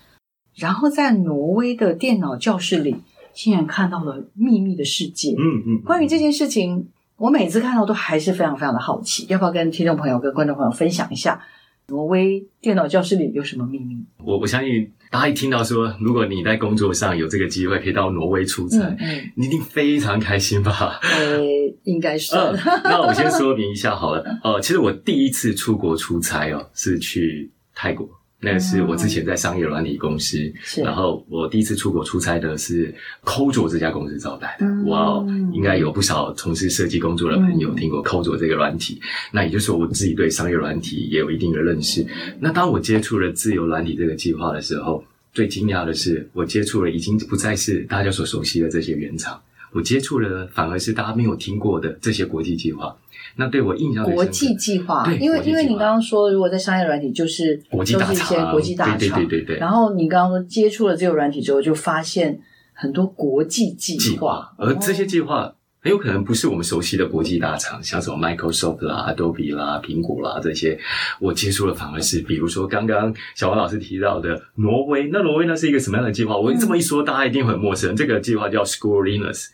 [0.55, 2.95] 然后在挪威的电脑教室里，
[3.33, 5.31] 竟然看到了秘密的世界。
[5.31, 6.87] 嗯嗯，关于这件事情，
[7.17, 9.25] 我每次看到都还是非常非常的好奇。
[9.27, 11.43] 要不要跟听众朋友、跟观众朋友分享一下
[11.91, 13.97] 挪威电脑教室里有什么秘密？
[14.23, 21.01] 我我相信大家一听到说，如果你在工作上有这个机会可以到挪威出差，嗯，你一定非常开心吧？
[21.01, 21.41] 呃，
[21.83, 22.33] 应该是。
[22.33, 24.23] 嗯，那我先说明一下好了。
[24.41, 28.09] 呃，其实我第一次出国出差哦，是去泰国。
[28.41, 30.37] 那是我之前在商业软体公司，
[30.77, 34.65] 嗯、然后我第一次出国出差的是 Kojo 这家公司招待的。
[34.65, 35.23] 嗯、哇，
[35.53, 38.99] 应该有不少从事设计工作的朋友听过 Kojo 这个软体。
[39.01, 42.05] 嗯、那也就是说，我自己对商业软体也有一定的认识。
[42.39, 49.39] 那当我接触了自由软体这个计划的时候，最惊讶的是，我接触了已经不再是大家所熟悉的这些原厂，
[49.73, 52.95] 我接触了反而是大家没有听过的这些国际计划。
[53.35, 59.57] 那对我印象国际计划，因为因为你刚刚说，如果在商业软体，就是都是一些国际大厂，对对对对。
[59.57, 62.41] 然后你刚刚说接触了这个软体之后，就发现
[62.73, 70.77] 很多国际计划，而这些计划很有可能不是我们熟悉的国际大厂，像什么 Microsoft 啦、Adobe 啦、苹果啦这些，
[71.21, 75.09] 我接触了反而是比如说刚刚小王老师提到的挪威。
[75.13, 76.35] 那挪威那是一个什么样的计划？
[76.35, 77.95] 我这么一说，大家一定很陌生。
[77.95, 79.51] 这个计划叫 Linux。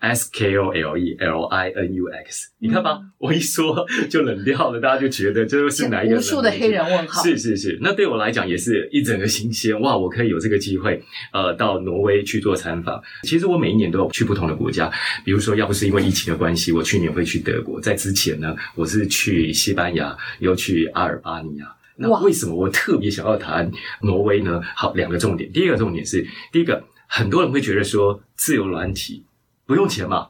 [0.00, 6.16] S K O L E L I N U X，你看吧，嗯、我一说就冷掉了，大家就觉得这是哪一个？
[6.16, 7.22] 无数的黑人问号。
[7.22, 9.96] 是是是，那对我来讲也是一整个新鲜哇！
[9.96, 13.02] 我可以有这个机会，呃，到挪威去做参访。
[13.24, 14.90] 其实我每一年都有去不同的国家，
[15.24, 17.78] 比如说，要不是因为疫情的关系，我去年会去德国。
[17.78, 21.66] 在之前呢，我是去西班牙，又去阿尔巴尼亚。
[21.96, 24.62] 那为什么我特别想要谈挪威呢？
[24.74, 25.52] 好，两个重点。
[25.52, 29.22] 第一个重点是，第一个，很多人会觉得说自由软体。
[29.70, 30.26] 不用钱嘛，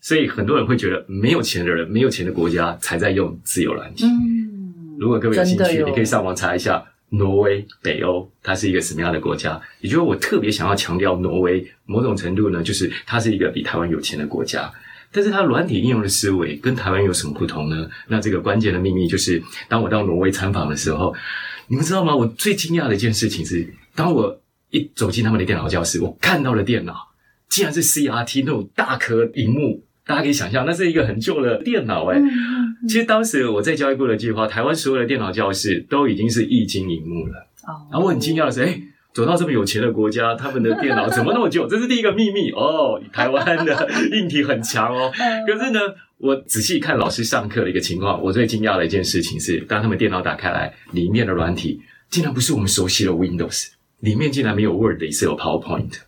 [0.00, 4.04] 所以很多人会觉得没有钱的人、没有钱的国家才在用自由软体。
[4.04, 9.60] 嗯，如果各位有兴趣，你可以上网查一下挪威、北欧，它是一个什么样的国家。
[9.80, 14.72] 也就是我特别想要强调，挪威某种程度呢，就是它是一个比台湾有钱的国家，
[15.10, 17.90] 但是它软体应用的思维跟台湾有什么不同呢？
[18.06, 21.12] 那这个关键的秘密就是，当我到挪威参访的时候，
[21.66, 22.14] 你们知道吗？
[22.14, 27.07] 我最惊讶的一件事情是，当我一走进他们的电脑教室，我看到了电脑。
[27.48, 32.20] 竟然是 CRT 那种大颗荧幕，大家可以想象，那是一个很旧的电脑哎。
[32.86, 37.48] 其实当时我在教育部的计划，台湾所有的电脑教室都已经是液晶荧幕了。
[37.90, 38.80] 然后我很惊讶的是，哎，
[39.12, 41.66] 走到这么有钱的国家，他们的电脑怎么那么旧？
[41.66, 43.00] 这是第一个秘密哦。
[43.12, 45.10] 台湾的硬体很强哦。
[45.46, 45.80] 可是呢，
[46.18, 53.66] 我仔细看老师上课的一个情况，我最惊讶的一件事情是，当他们电脑打开来，里面的软体竟然不是我们熟悉的 Windows，
[54.00, 55.98] 里面竟然没有 Word，也是有 PowerPoint。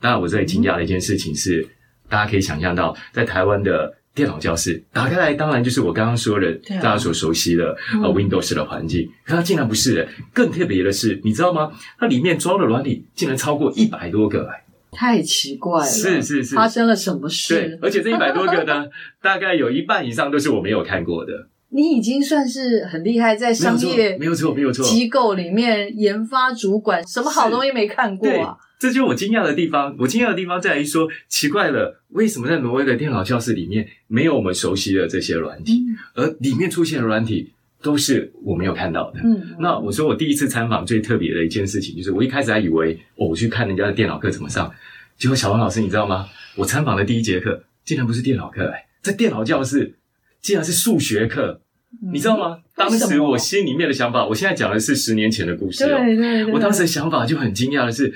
[0.00, 1.66] 当然，我最惊讶的一件事情是，
[2.08, 9.08] 大家可以想象到，在台湾的电脑教室打开来，当然就是我刚刚说的，大家所熟悉的呃 Windows 的环境。
[9.24, 11.70] 可它竟然不是，更特别的是，你知道吗？
[11.98, 14.48] 它里面装的软体竟然超过一百多个，
[14.90, 15.86] 太奇怪了！
[15.86, 17.54] 是是是，发生了什么事？
[17.54, 18.86] 对，而且这一百多个呢，
[19.22, 21.48] 大概有一半以上都是我没有看过的。
[21.68, 28.56] 你已经算是很厉害，在商业没有错没有错机构里面研发主管，什么好东西没看过啊？
[28.80, 29.94] 这就是我惊讶的地方。
[29.98, 39.20] 我惊讶的地方在于说，奇怪了，为什么在挪威的电脑教室里面没有我们熟悉的这些软体，嗯、而里面出现的软体都是我没有看到的？
[39.22, 44.72] 嗯，那我说我第一次参访最特别的一件事情，就是我一开始还以为，哦，我去看人家的电脑课怎么上，
[45.18, 46.26] 结果小王老师，你知道吗？
[46.56, 49.96] 我参访的第一节课竟然不是电脑课，哎，在电脑教室
[50.40, 51.60] 竟然是数学课，
[52.02, 52.60] 嗯、你知道吗？
[52.74, 55.98] 当时我心里面的想法，我现在讲的是十年前的故事哦。
[55.98, 58.14] 对对对，我当时的想法就很惊讶的是。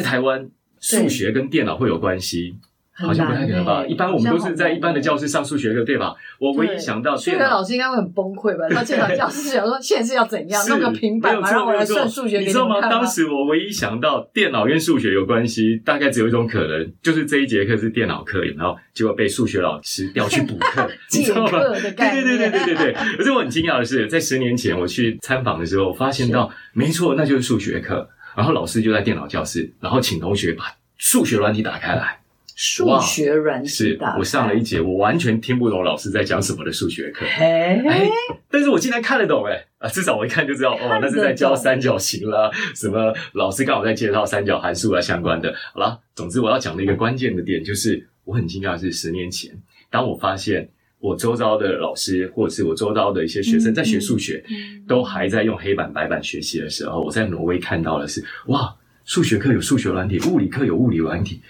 [0.00, 0.48] 在台湾，
[0.80, 2.56] 数学跟电脑会有关系？
[2.96, 3.84] 好像不太可能吧？
[3.84, 6.14] 一般我们都是在一般的教室上数学课，对吧？
[6.38, 8.68] 我唯一想到，数学老师应该会很崩溃吧？
[8.72, 12.38] 他进到 教室想说，现在是要怎样弄个平板，然后我来算数学？
[12.38, 12.80] 你知道吗？
[12.80, 21.50] 当时我唯一想到电脑跟数学有关系，大概只有一种可能，就是这一节课是电脑课，然后结果被数学老师调去补课， 你知道吗？
[21.50, 22.92] 对对对对对对对。
[23.16, 28.08] 可是我很惊讶的是，在十年前我去参访的时候，发现到没错，那就是数学课。
[28.36, 32.20] 然后老师就在电脑教室，然后请同学把数学软体打开来。
[32.56, 37.26] 数学软体是我上了一节，我完全听不懂老师在讲什么的数学课。
[37.26, 38.08] 哎嘿，
[38.48, 39.64] 但是我竟然看得懂哎！
[39.78, 45.52] 啊，至少我一看就知道哦，那是在教三角形啦，什么老师刚好在介绍三角函数啊相关的。
[45.72, 49.50] 好了，总之我要讲的一个关键的点就是，我很惊讶的是十年前，
[49.90, 50.68] 当我发现。
[51.04, 54.42] 我周遭的老师，或者是我周遭的一些学生，在学数学，
[54.88, 61.42] 都还在用黑板白板学习的时候，我在挪威看到的是，哇，数学课有数学软体，物理课有物理软体，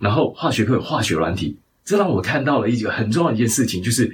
[0.00, 4.12] 然后化学课有化学软体，这让我看到了一个很重要的一件事情，就是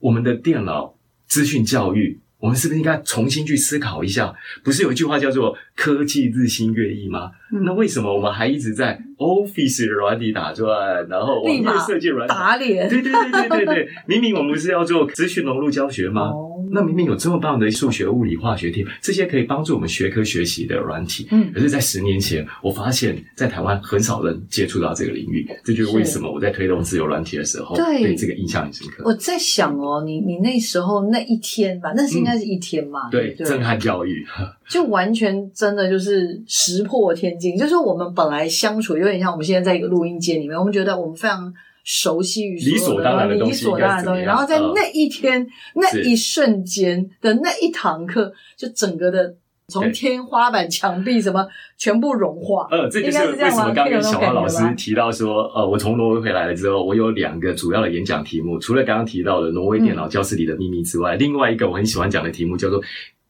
[0.00, 0.94] 我们的电脑
[1.26, 4.34] 资讯教育我们是不是应该重新去思考一下？
[4.62, 7.32] 不是有一句话叫做“科技日新月异”吗？
[7.52, 12.88] 嗯、那为什么我们还一直在 Office 的软体打转，然后网页设计软体打脸？
[12.88, 16.30] 对对对对对对，明明我们不是要做资讯融入教学吗？
[16.30, 29.02] 哦、那明明有这么棒的数学、物理、化学题，这些可以帮助我们学科学习的软体，嗯，可是，在十年前，我发现，在台湾很少人接触到这个领域，这就是为什么我在推动自由软体的时候，对，对这个印象很深刻。
[29.04, 33.08] 我在想哦，你你那时候那一天吧，那是应该是一天嘛？
[33.08, 34.24] 嗯、对，对震撼教育。
[34.70, 41.52] 就完全真的就是石破天惊，就是我们本来相处有点像我们现在在一个录音间里面，我们觉得我们非常
[41.82, 49.34] 熟悉于理所当然的东西，理所当然的东西，然后在那一天、嗯、那一瞬间的那一堂课，就整个的
[49.66, 51.44] 从天花板、墙壁什么
[51.76, 52.68] 全部融化。
[52.70, 62.80] 呃，这就是为什么刚刚小花老师提到说，呃，我从挪威回来了之后，我有两个主要的演讲题目，除了刚刚提到的挪威电脑教室里的秘密之外，嗯、另外一个我很喜欢讲的题目叫做。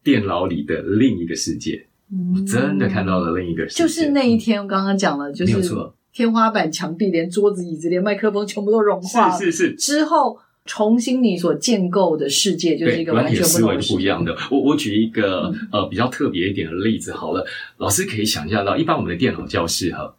[0.03, 3.83] 电脑里的另一个世界，嗯、我真的看到了另一个世界。
[3.83, 5.63] 就是那一天，我刚刚讲了，就是
[6.13, 9.31] 天花板、墙壁，连桌子、椅子、连麦克风，全部都融化。
[9.31, 9.75] 是是是。
[9.75, 13.43] 之后重新你所建构的世界，就是一个完全
[13.89, 14.37] 不一样的。
[14.51, 17.47] 我我举一个、嗯、呃比较特别一点的例子好了，
[17.79, 20.15] 老师可以想象到，一般我们的电脑教室哈，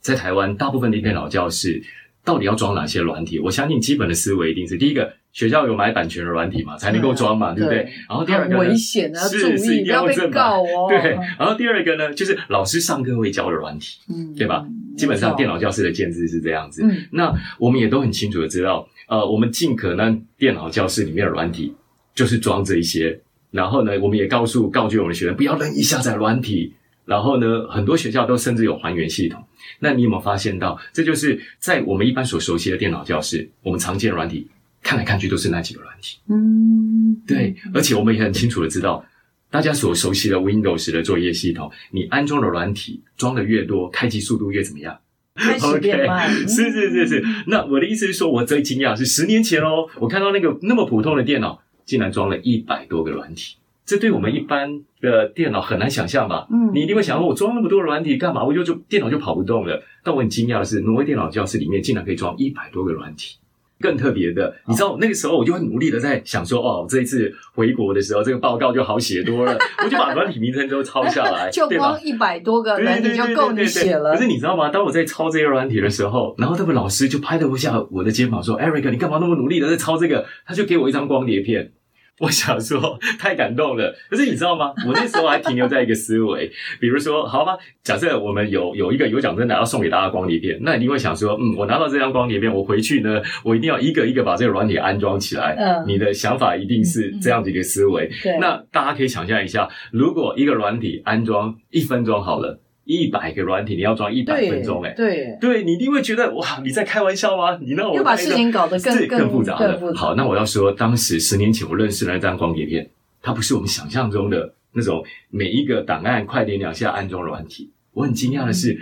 [0.00, 1.82] 在台湾大部分的电脑教室。
[2.24, 3.38] 到底要装哪些软体？
[3.38, 7.86] 我相信基本的思维一定是第一个，学校有买版权的软体嘛，才能够装嘛，对不对？
[8.08, 10.86] 然后第二个呢，危险啊，注意不要被告哦。
[10.88, 14.66] 对，然后第二个呢，就是老师上课会教的软体，嗯，对吧？
[14.96, 16.82] 基本上电脑教室的建制是这样子。
[16.82, 21.74] 嗯，那我们也都很清楚的知道，呃，我们尽可能电脑教室里面的软体
[22.14, 23.20] 就是装这一些，
[23.50, 26.72] 然后呢，我们也告诉告诫我们的学生不要任意下载软体。
[27.04, 29.40] 然后呢，很多学校都甚至有还原系统。
[29.78, 34.48] 那你有没有发现到，这就是在我们一般所熟悉的电脑教室，我们常见的软体，
[34.86, 36.18] 看来看去都是那几个软体。
[36.28, 37.56] 嗯，对。
[37.74, 39.04] 而且我们也很清楚的知道，
[39.50, 44.96] 大家所熟悉的 Windows 的作业系统，你安装的软体装的越多，开机速度越怎么样？
[45.34, 46.30] 开始 变慢。
[46.30, 47.24] Okay, 是是是是。
[47.48, 53.56] 那我的意思是说，我最惊讶是十年前哦，我看到那个那么普通的电脑，竟然装了一百多个软体。
[53.84, 56.46] 这对我们一般的电脑很难想象吧？
[56.50, 58.44] 嗯，你一定会想说，我装那么多软体干嘛？
[58.44, 59.82] 我就就电脑就跑不动了。
[60.04, 63.36] 但我很惊讶的是，挪威电脑教室里面竟然可以装一百多个软体。
[63.78, 69.56] 更特别的，你知道那个时候我就会努力的在想说，哦，这一次回国的时候，这个报告就好写多了。
[69.84, 74.14] 我就把软体名称都抄下来， 就光一百多个软体就够你写了。
[74.14, 74.70] 可是你知道吗？
[74.70, 81.72] 当我在抄这些软体的时候，然后那位老师就拍了一下我的肩膀说：“Eric，你干嘛那么努力的在抄这个？”他就给我一张光碟片。
[82.18, 84.72] 我想说太感动了，可是你知道吗？
[84.86, 86.50] 我那时候还停留在一个思维，
[86.80, 95.54] 比如说，好吧，假设我们有有一个有奖征答要送给大家光碟片，那你一定会想说，嗯，我拿到这张光碟片，我回去呢，我一定要一个一个把这个软体安装起来。
[95.58, 98.10] 嗯，你的想法一定是这样的一个思维。
[98.22, 102.60] 对、嗯，那大家可以想象一下，如果一个软体安装一分钟好了。
[102.86, 107.58] 一百个软体，你要装一百分钟，欸，哎，对，对，你一定会觉得哇，你在开玩笑吗？
[107.60, 109.94] 你让我又把事情搞得更更复杂了。
[109.94, 112.88] 好，那我要说，当时十年前我认识了那张光碟片，
[113.20, 117.72] 它不是我们想象中的那种每一个档案快点两下安装软体。
[117.92, 118.78] 我很惊讶的是，嗯、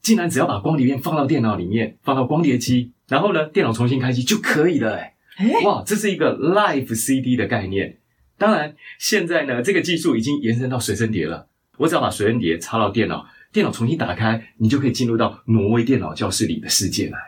[0.00, 7.98] 竟然只要把光碟片放到电脑里面，放到光碟机，然后呢，电脑重新开机就可以了，欸，哎，哇，这是一个 Live CD 的概念。
[8.38, 11.48] 当然，现在呢，这个技术已经延伸到随身碟了。
[11.76, 13.26] 我只要把随身碟插到电脑。
[13.52, 17.18] 电脑重新打开，你就可以进入到挪威电脑教室里的世界来，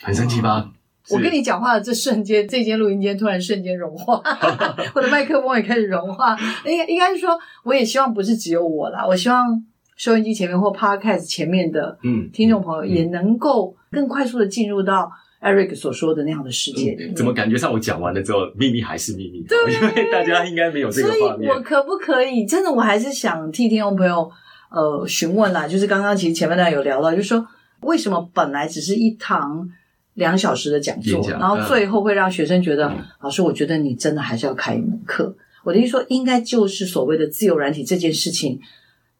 [0.00, 0.70] 很神奇吧？
[1.10, 4.22] 我跟你讲话的这瞬间，这间录音间突然瞬间融化，
[4.94, 6.34] 我的麦克风也开始融化。
[6.64, 9.62] 应该应该是说，我也希望不是只有我啦，我希望
[9.96, 15.10] 收音机前面或 Podcast 前面的嗯听众朋友也能够更快速的进入到
[15.42, 17.14] Eric 所说的那样的世界里、嗯。
[17.14, 19.42] 怎么感觉上我讲完了之后，秘密还是秘密？
[19.42, 21.36] 对，因为大家应该没有这个画面。
[21.36, 22.46] 所以我可不可以？
[22.46, 24.30] 真的，我还是想替听众朋友。
[24.74, 27.46] 呃，询问啦，就是刚刚其实前面呢有聊到，就是说
[27.82, 29.68] 为什么本来只是一堂
[30.14, 35.34] 两小时的讲座，讲然后最后会让学生觉得，嗯、老师，我觉得你真的还是要开一门课。
[35.62, 38.58] 我的意思说，应该就是所谓的自由软体这件事情，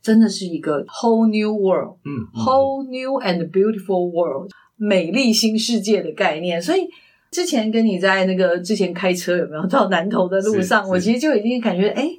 [0.02, 6.60] 真的是一个 whole new world，嗯，嗯，whole new and beautiful world，美丽新世界的概念。
[6.60, 6.88] 所以
[7.30, 12.10] 之前跟你在那个之前开车有没有到南投的路上，我其实就已经感觉，哎。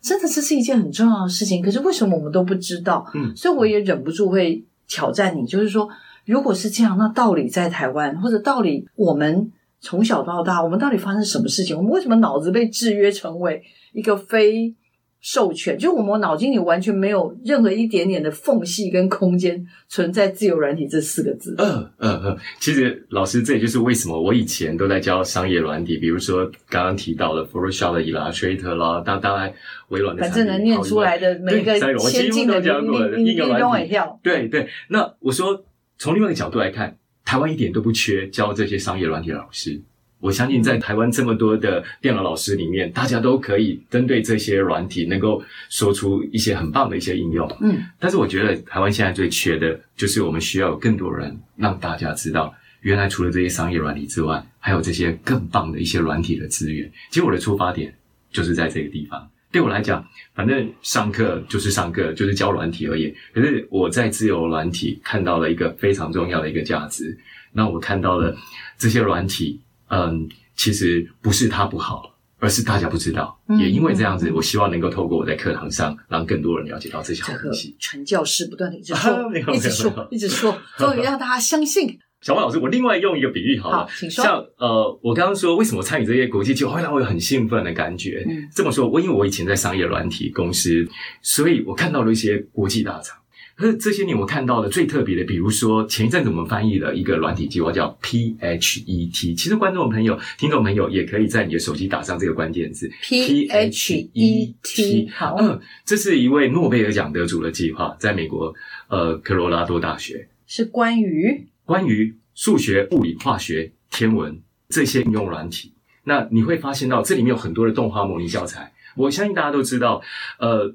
[0.00, 3.06] 真的这是一件很重要的事情，可是为什么我们都不知道？
[3.14, 5.88] 嗯，所以我也忍不住会挑战你，就是说，
[6.24, 11.76] 如果是这样，那道理在台湾，或者道理我们从小到大，我们到底发生什么事情？
[11.76, 14.74] 我们为什么脑子被制约成为一个非
[15.20, 21.54] 授权，就我们脑筋里完全没有任何一点点的缝隙跟空间存在“自由软体”这四个字。
[21.58, 29.52] 嗯嗯嗯，其实老师，这也就是为什么我以前都在教商业软体，比如说刚刚提到的 Photoshop 的 Illustrator 啦，当当然
[29.88, 34.68] 微软的，反正能念出来的每一个先进的应用软体，对对。
[34.88, 35.64] 那我说，
[35.98, 36.96] 从另外一个角度来看，
[37.26, 39.82] 台湾一点都不缺教这些商业软体的老师。
[40.20, 47.50] 我相信在台湾这么多的电脑老师里面，大家都可以针对这些软体能够说出一些很棒的一些应用。
[47.62, 56.90] 嗯，但是我觉得台湾现在最缺的就是我们需要有更多人让大家知道，原来除了这些商业软体之外，还有这些更棒的一些软体的资源。
[57.08, 57.94] 其实我的出发点
[58.30, 59.26] 就是在这个地方。
[59.50, 63.12] 对我来讲，反正上课就是上课，就是教软体而已。
[63.32, 67.18] 可是我在自由软体看到了一个非常重要的一个价值。
[67.52, 68.36] 那我看到了
[68.76, 69.58] 这些软体。
[69.90, 73.38] 嗯，其实不是他不好，而是大家不知道。
[73.48, 77.76] 嗯、也因为这样子，我希望能够透过我在课堂上，让更多人了解到这些好东西。
[77.78, 81.98] 传教士不断的一直 说，一直说，一直说，终于让大家相信。
[82.20, 84.22] 小王老师，我另外用一个比喻好了，好请说。
[84.22, 88.22] 像呃，我刚刚说为什么参与这些国际计划会让我有很兴奋的感觉？
[88.28, 90.86] 嗯，这么说，我因为我以前在商业软体公司，
[91.22, 93.16] 所以我看到了一些国际大厂。
[93.60, 99.36] 可 是这些年我看到的最特别的，比如说前一阵子我们翻译了一个软体计划叫 PHET。
[99.36, 105.10] 其实观众朋友、听众朋友也可以在你的手机打上这个关键字 PHET。
[105.12, 108.54] 好，嗯，这是一位诺贝尔奖得主的计划，在美国
[108.88, 114.40] 呃科罗拉多大学，是关于关于数学、物理、化学、天文
[114.70, 115.74] 这些应用软体。
[116.04, 118.72] 那你会发现到这里面有很多的动画模拟教材。
[118.96, 120.00] 我相信大家都知道，
[120.38, 120.74] 呃，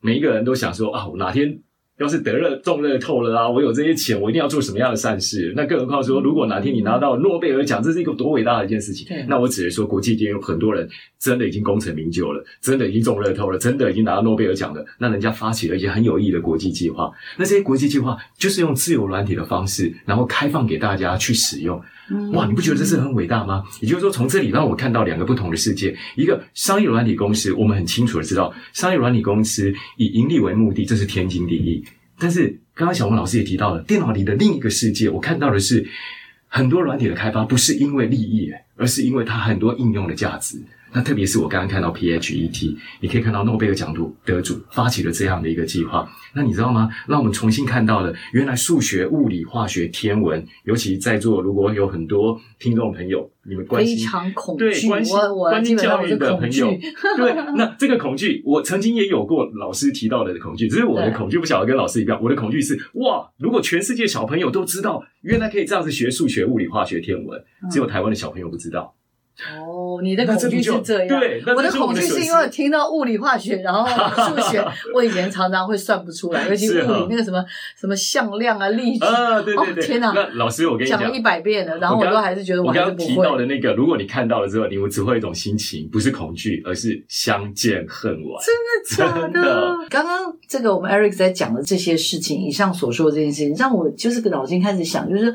[0.00, 1.60] 每一个人都想说啊，我哪天。
[1.98, 5.52] 要是得热中乐透了啊，我有这些钱，我一定要做什么样的善事？
[5.54, 9.06] 那更何况说，如果哪天你拿到诺贝尔奖，这是一个多伟大的一件事情。
[9.28, 10.88] 那我只能说，国际间有很多人
[11.20, 14.84] 真的已经功成名就了，真的已经中乐透了，真的已经拿到诺贝尔奖了。
[14.98, 21.80] 那人家发起了一些很有意义的国际计划，那这些国际计划就是用自由软体的方式，然后开放给大家去使用。
[22.32, 23.64] 哇，你不觉得这是很伟大吗？
[23.80, 31.84] 也就是说，从这里让我看到两个不同的世界：一个商业软体公司，我们很清楚的知道，商业软体公司以盈利为目的，这是天经地义。
[32.18, 35.86] 但是刚刚小文老师也提到了，电脑里的另一个世界，我看到的是
[36.48, 40.58] 很多软体的开发不是因为利益，而是因为它很多应用的价值。
[40.94, 43.92] 那特别是我刚刚看到 PHET，你可以看到诺贝尔奖
[44.24, 46.08] 得主发起了这样的一个计划。
[46.32, 46.88] 那你知道吗？
[47.08, 56.68] 让我们重新看到了原来数学、物理、化学、天文，尤其在座如果有很多听众朋友，你们关心非常恐惧，对关心我我关心教育的朋友，
[57.18, 62.20] 对，那这个恐惧，我曾经也有过老师提到的恐惧，只是我的恐惧不晓得跟老师一样。
[62.22, 68.94] 我的恐惧是哇，如果全世界小朋友都知道原来可以这样子学数学、物理、化学、天文，只有台湾的小朋友不知道。
[69.58, 71.08] 哦，你的恐惧是这样。
[71.08, 73.84] 对，我的恐惧是因为听到物理、化学，然后
[74.28, 74.64] 数学，
[74.94, 77.44] 我以前常常会算不出来， 尤其物理那个什么
[77.76, 80.12] 什么向量啊、力矩啊，对对对，天哪！
[80.14, 88.44] 那老师，我跟你讲，讲了一百遍了，然后我都还是觉得我刚刚提到的那个，如果你看到了之后，你会只会一种心情，不是恐惧，而是相见恨晚。
[88.44, 89.76] 真的假 的？
[89.90, 95.34] 刚刚这个我们 Eric 在讲的这些事情，以上所说的这件事情，让我就是个脑筋开始想，就是。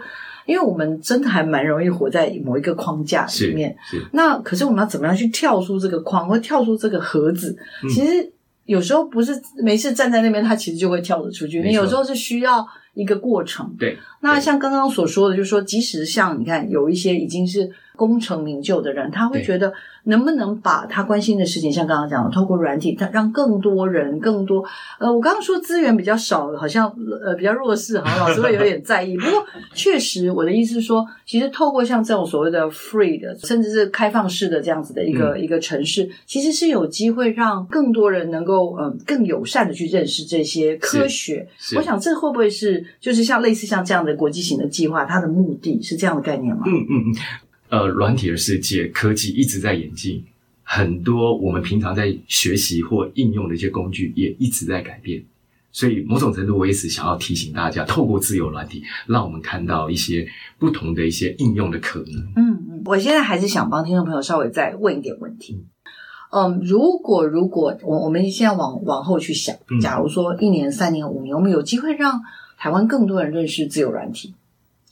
[0.50, 4.06] 因为我们真的还蛮容易活在某一个框架里面，是，是。
[4.14, 7.56] 那可是我们要怎么样去跳出这个框，或跳出这个盒子？
[7.84, 8.28] 嗯、其实
[8.66, 11.62] 有时候不是没事站在那边，它其实就会跳得出去。
[11.62, 13.76] 你有时候是需要一个过程。
[13.78, 13.98] 对。
[14.22, 19.74] 那像刚刚所说的，就是说，即使像你看，有一些已经是功成名就的人，他会觉得。
[20.06, 24.64] 能不能把他关心的事情，像刚刚讲的，透过软体，他让更多人、更多……
[24.98, 26.92] 呃，我刚刚说资源比较少，好像
[27.24, 29.18] 呃比较弱势，好像老师会有点在意。
[29.18, 41.48] 不过确实，我的意思是说，其实透过像这种所谓的 free 的，甚至是开放式的这样子的一个、嗯、一个城市，其实是有机会让更多人能够嗯、呃、更友善的去认识这些科学。
[41.76, 46.64] 我想这会不会是就是像类似像这样的国际型的计划，它的目的是这样的概念吗？
[46.66, 47.16] 嗯嗯嗯。
[47.70, 50.24] 呃，软体的世界，科技一直在演进，
[50.64, 55.24] 很多我们平常在学习或应用的一些工具也一直在改变。
[55.72, 60.28] 所以，某种程度，我也是想要提醒大家，透过自由软体，让我们看到一些
[60.58, 62.16] 不同的一些应用的可能。
[62.36, 65.64] 嗯嗯，我现在还是想帮听众朋友稍微再问一点问题。
[66.32, 72.20] 嗯，如果如果我我们现在往往后去想，假如说一年、三年、五年，我们有机会让
[72.60, 74.36] 台湾更多人认识自由软体。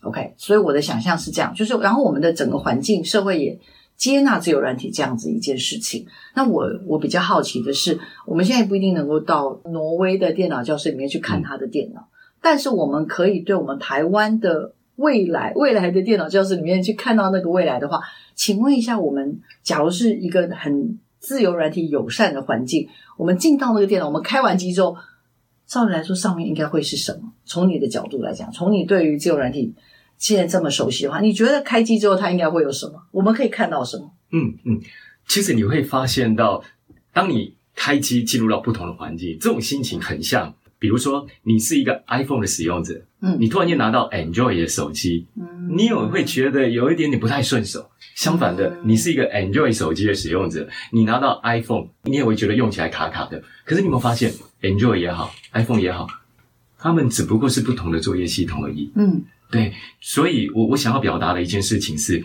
[0.03, 3.59] OK，所以我的想象是这样，就是然后我们的整个环境、社会也
[3.97, 6.05] 接纳自由软体这样子一件事情。
[6.33, 12.07] 那我我比较好奇的是，我们现在不一定能够到挪威的电脑教室里面去看他的电脑，嗯、
[12.41, 17.99] 但是我们可以对我们台湾的未来未来的电脑教室里面去看到那个未来的话，
[18.35, 22.87] 请问一下，我们假如是一个很自由软体友善的环境，
[23.17, 24.95] 我们进到那个电脑，我们开完机之后，
[25.65, 27.33] 照理来说上面应该会是什么？
[27.47, 29.73] 从你的角度来讲，从你对于自由软体
[30.17, 33.01] 现在这么熟悉的话，你觉得开机之后它应该会有什么？
[33.11, 34.11] 我们可以看到什么？
[34.31, 34.81] 嗯嗯，
[35.27, 36.63] 其实你会发现到，
[37.13, 40.53] 当你开机进入到不同的环境，这种心情很像。
[40.79, 47.89] 比如说，你是一个 iPhone 的使用者，嗯，你突然间拿到 Android 的手机，嗯，你也会觉得有一点点不太顺手。
[48.13, 53.41] 相反的，你是一个 Android 手机的使用者，你拿到 iPhone，你也会觉得用起来卡卡的。
[53.65, 54.31] 可是你有没有发现
[54.61, 56.05] ，Android 也好，iPhone 也好，
[56.87, 58.89] 他们只不过是不同的作业系统而已。
[58.95, 59.21] 嗯，
[59.51, 59.73] 对。
[60.01, 62.23] 所以我我想要表达的一件事情是，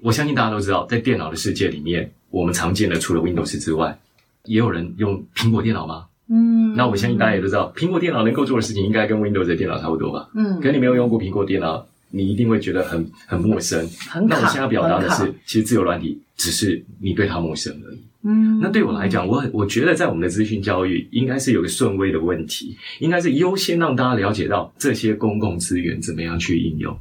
[0.00, 3.98] 我相信大家都知道，在电脑的世界里面，我们常见的除了 Windows 之外，
[4.44, 6.06] 也有人用苹果电脑吗？
[6.28, 10.28] 嗯，那我相信大家也都知道，苹果电脑能够做的事情应该跟 Windows 的电脑差不多吧？
[10.34, 13.86] 嗯，可是你没有用过苹果电脑，你一定会觉得很很陌生。
[14.08, 14.36] 很卡。
[14.36, 18.00] 那我现在要表达的是，其实自由软体只是你对它陌生而已。
[18.24, 26.98] 嗯，那对我来讲，我我觉得在我们的资讯教育应该是有个顺位的问题，应该是优先让大家了解到这些公共资源怎么样去应用。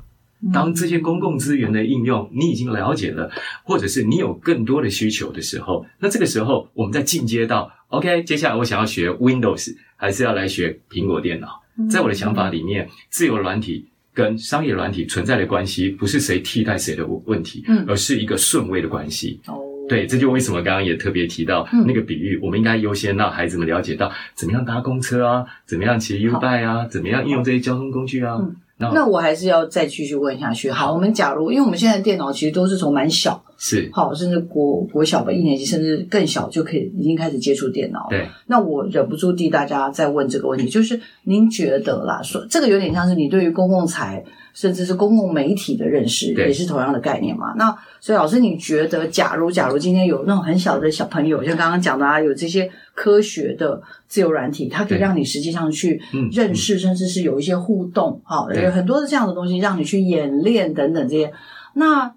[0.53, 3.31] 当这些公共资源的应用你已经了解了，
[3.63, 11.61] 或者是你有更多的需求的时候，那这个时候我们再进阶到 OK，接下来我想要学 Windows，还是要来学苹果电脑？
[11.89, 19.39] 在我的想法里面，自由软体跟商业软体存在的关系，不是谁替代谁的问题，嗯而是一个顺位的关系。
[19.47, 19.59] 哦
[19.89, 28.39] 对，这就为什么刚刚也特别提到那个比喻，我们应该优先让孩子们了解到怎么样搭公车啊，怎么样骑 U-bike 啊，怎么样应用这些交通工具啊。
[28.77, 30.71] 那我还是要再继续问下去。
[30.71, 38.07] 好，我们假如因为我们现在电脑其实都是从蛮小，是好，甚至国国小吧，一年级甚至更小就可以已经开始接触电脑。
[38.09, 38.27] 对。
[38.47, 44.23] 那我忍不住替大家再问这个问题， 就是您觉得啦，说这个有点像是你对于公共财
[44.55, 47.53] 甚至是公共媒体的认识，也是同样的概念嘛？
[47.55, 52.69] 那所以老师，你觉得假如假如今天有那种很小的小朋友，像刚刚讲的啊，有这些。
[52.93, 55.99] 科学的自由软体，它可以让你实际上去
[56.31, 61.31] 认识，甚至是有一些互动，好，有很多的这样的东西，让你去演练等等这些。
[61.73, 62.13] 那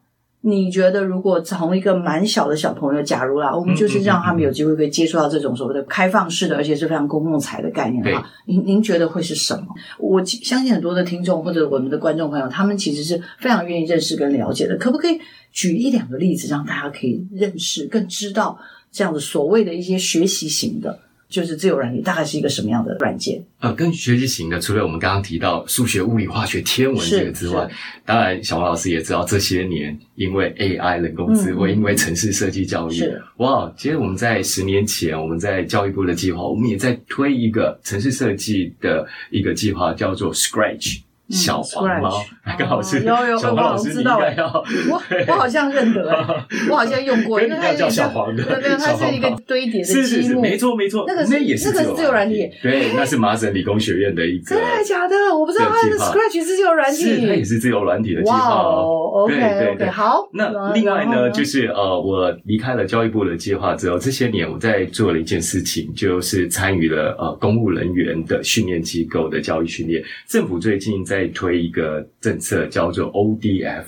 [0.47, 9.66] 你觉得，如果从一个蛮小的小朋友，假如啦，我们就是让他们有机会可以接触到这种所谓的开放式的，而且是非常公共财的概念的话，您您觉得会是什么？
[9.99, 14.76] 我相信很多的听众或者我们的观众朋友，他们其实是非常愿意认识跟了解的。
[14.76, 15.18] 可不可以
[15.51, 18.59] 举一两个例子，让大家可以认识、更知道？
[18.92, 20.97] 这样的所谓的一些学习型的，
[21.35, 23.43] 就是自由软体，大概是一个什么样的软件？
[23.59, 27.68] 呃，跟学习型的，除了我们刚刚提到数学、物理、化学、天文这个之外，
[28.07, 33.03] 当然小王老师也知道，这些年因为 AI 人工智慧，嗯、因为城市设计教育，
[33.39, 41.01] 哇，其实我们在十年前，我们在教育部的计划，我们也在推一个城市设计的一个计划，叫做 Scratch。
[41.31, 42.11] 小黄猫，
[42.59, 44.47] 刚好是小黄老师你应该要，
[44.91, 46.03] 我我好像认得，
[46.70, 55.14] 我好像用过，因为它叫小黄的，对对，它是一个堆叠的积木，是是是，没错没错，那个那也是个自由软体，对，那是麻省理工学院的一个， 真的假的？
[55.35, 59.27] 我不知道它是 Scratch 是自由软体，是它也是自由软体的计划哦。
[59.27, 60.29] 对对对，好。
[60.35, 70.03] 那另外呢，就是呃，我离开了教育部的计划之后，这些年我在做了一件事情，就是参与了呃公务人员的训练机构的教育训练。
[70.29, 72.06] 政府最近在推一个。
[72.20, 73.84] 政策叫做 ODF，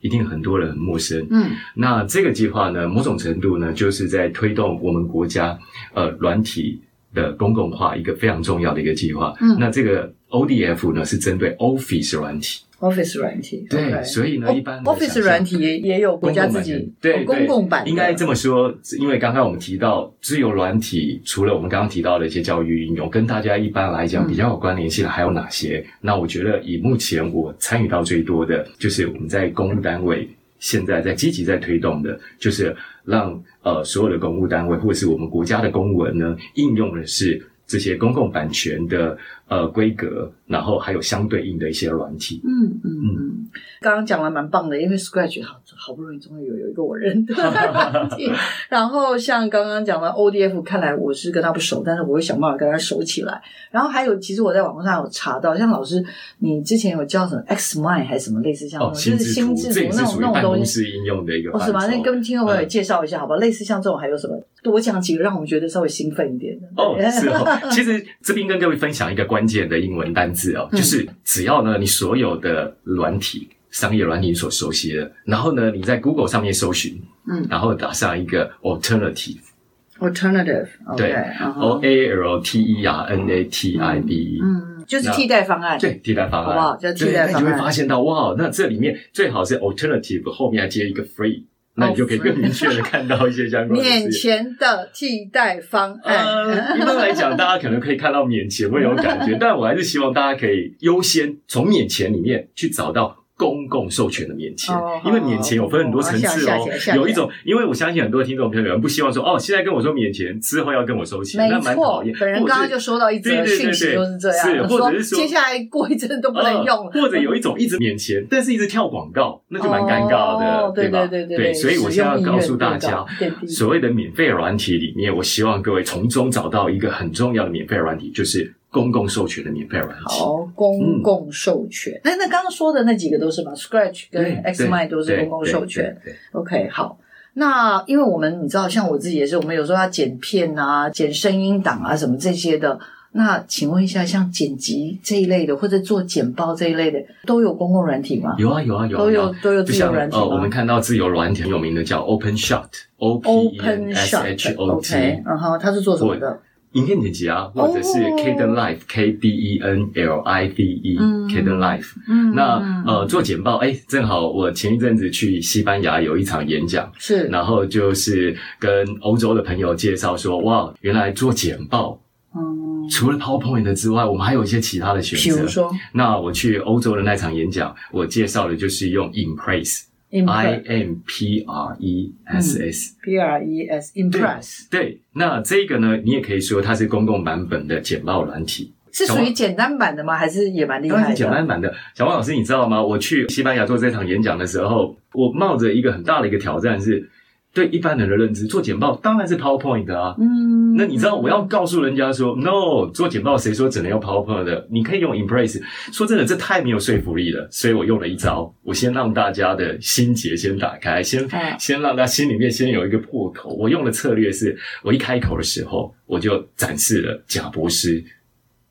[0.00, 1.26] 一定很多人很陌生。
[1.28, 5.58] 嗯，那这个计划呢，某种程度呢，就是在推动我们国家
[5.92, 6.80] 呃软体
[7.12, 9.34] 的公共化一个非常重要的一个计划。
[9.40, 12.62] 嗯，那这个 ODF 呢，是针对 Office 软体。
[12.80, 25.84] Office 软体对，所以呢，一般 Office 软体也也有国家自己对公共版，应该这么说，因为刚刚我们提到自由软体，除了我们刚刚提到的一些教育应用，跟大家一般来讲比较有关联性的还有哪些？
[26.00, 30.26] 那我觉得以目前我参与到最多的，就是我们在公务单位
[30.58, 32.74] 现在在积极在推动的，就是
[33.04, 39.16] 让呃所有的公务单位或者是我们国家的公文呢，应用的是这些公共版权的。
[39.50, 42.40] 呃，规格，然后还有相对应的一些软体。
[42.44, 43.50] 嗯嗯嗯，
[43.80, 48.10] 刚刚讲的蛮棒的，因为 Scratch 好好不容易终于有有一个我认得的。
[48.68, 53.42] 然后像刚刚讲的 ODF，看来我是跟他不熟，但是我会想办法跟他熟起来。
[53.72, 56.00] 然后还有，其实我在网络上有查到，像老师
[56.38, 61.84] 你之前有教什么 Xmind 还是什么类似像，哦，就是心智图那种那种东西应用的一个，哦，是吗？
[61.88, 63.34] 那跟听众朋友介绍一下，好吧？
[63.38, 64.40] 类似像这种还有什么？
[64.62, 66.66] 多讲几个，让我们觉得稍微兴奋一点的。
[66.76, 67.44] 哦，是哦。
[67.72, 69.40] 其实这边跟各位分享一个关。
[69.40, 81.12] 关键的英文单字哦，就是只要呢，你所有的软体、商业软体所熟悉的，然后呢，你在 Google 上面搜寻，嗯，然后打上一个 alternative，alternative，对
[81.56, 86.76] ，O A L T E R N A T I V E，嗯，就是替代方案，对，替代方案，好不好？
[86.76, 91.44] 叫替代方案，你就会发现到哇，那这里面最好是 alternative 后面还接一个 free。
[91.76, 96.26] 那你就可以更明确的看到一些相关的免钱的替代方案。
[96.26, 103.19] 呃，一般来讲，大家可能可以看到免钱会有感觉， 但我还是希望大家可以优先从免钱里面去找到。
[103.40, 104.76] 公共授权的免钱，
[105.06, 106.58] 因为免钱有分很多层次哦。
[106.94, 112.14] 有一种，因为我相信很多听众朋友们不希望说，哦，现在跟我说免钱，之后要跟我收钱，那蛮讨厌。
[112.20, 116.90] 本人刚刚就收到一则讯息，就是这样，是，或者是说接下来过一阵都不能用了。
[116.92, 121.06] 或者有一种一直免钱，但是一直跳广告，那就蛮尴尬的，对吧？
[121.06, 123.02] 对对对，所以我现在要告诉大家，
[123.48, 128.52] 所谓的免费软体里面，我希望各位从中找到一个很重要的免费软体，就是。
[128.70, 130.04] 公共授权的免费软件。
[130.06, 132.00] 好，公共授权。
[132.04, 135.96] 那、嗯、那刚刚说的那几个都是吧？Scratch 跟 Xmind 都是公共授权。
[136.32, 136.98] OK，好。
[137.34, 142.78] 那因为我们你知道，像我自己也是，我们有时候要剪片啊、剪声音档啊什么这些的。
[143.12, 148.36] 那请问一下，像剪辑这一类的，或者做剪报这一类的，都有公共软体吗？
[148.38, 150.16] 有啊，有啊，有啊，都有都有自由软体。
[150.16, 154.94] 呃，我们看到自由软体很有名的叫 OpenShot，O P E N S H O T。
[155.24, 156.40] 然后，它是做什么的？
[156.72, 161.86] 影片剪辑啊，或者是 Caden Life、oh, K D E N L I V E、嗯、Kdenlive。
[162.08, 172.00] 嗯，那呃做简报，哎，正好我前一阵子去西班牙有一场演讲，是，然后就是跟欧洲的朋友介绍说，哇，原来做简报，
[172.36, 175.36] 嗯，除了 PowerPoint 之外，我们还有一些其他的选择。
[175.36, 179.89] 比如说，那我去欧洲的那场演讲，我介绍的就是用 Impress。
[180.10, 184.68] I M P R E S S，P R E S，Impress。
[184.70, 190.16] 对，那这个呢，你也可以说它是公共版本的简报软体，是属于简单版的吗？
[190.16, 191.14] 还是也蛮厉害的？
[191.14, 191.72] 简单版的。
[191.94, 192.82] 小王老师，你知道吗？
[192.82, 197.08] 我去西班牙做这场演讲的时候，我冒着一个很大的一个挑战是。
[197.52, 200.14] 对一般人的认知，做简报当然是 PowerPoint 啊。
[200.18, 204.68] 嗯，那你知道我要告诉人家说，No，做简报谁说只能用 PowerPoint 的？
[204.70, 205.60] 你可以用 Impress。
[205.92, 207.48] 说真的，这太没有说服力了。
[207.50, 211.28] 所以我用了一招，我先让大家的心结先打开，先
[211.58, 213.50] 先让他心里面先有一个破口。
[213.54, 218.04] 我用的策略是，我一开口的时候，我就展示了贾博士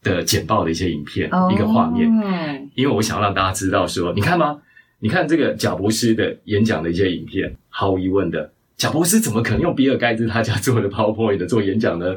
[0.02, 2.10] 的简报的一些影片，一个画面，
[2.76, 4.58] 因为我想让大家知道说，你看吗？
[5.02, 8.52] 你看这个贾博士的演讲的一些影片，毫无疑问的。
[8.80, 12.16] 贾博士怎么可能用比尔盖茨他家做的 PowerPoint 做演讲呢？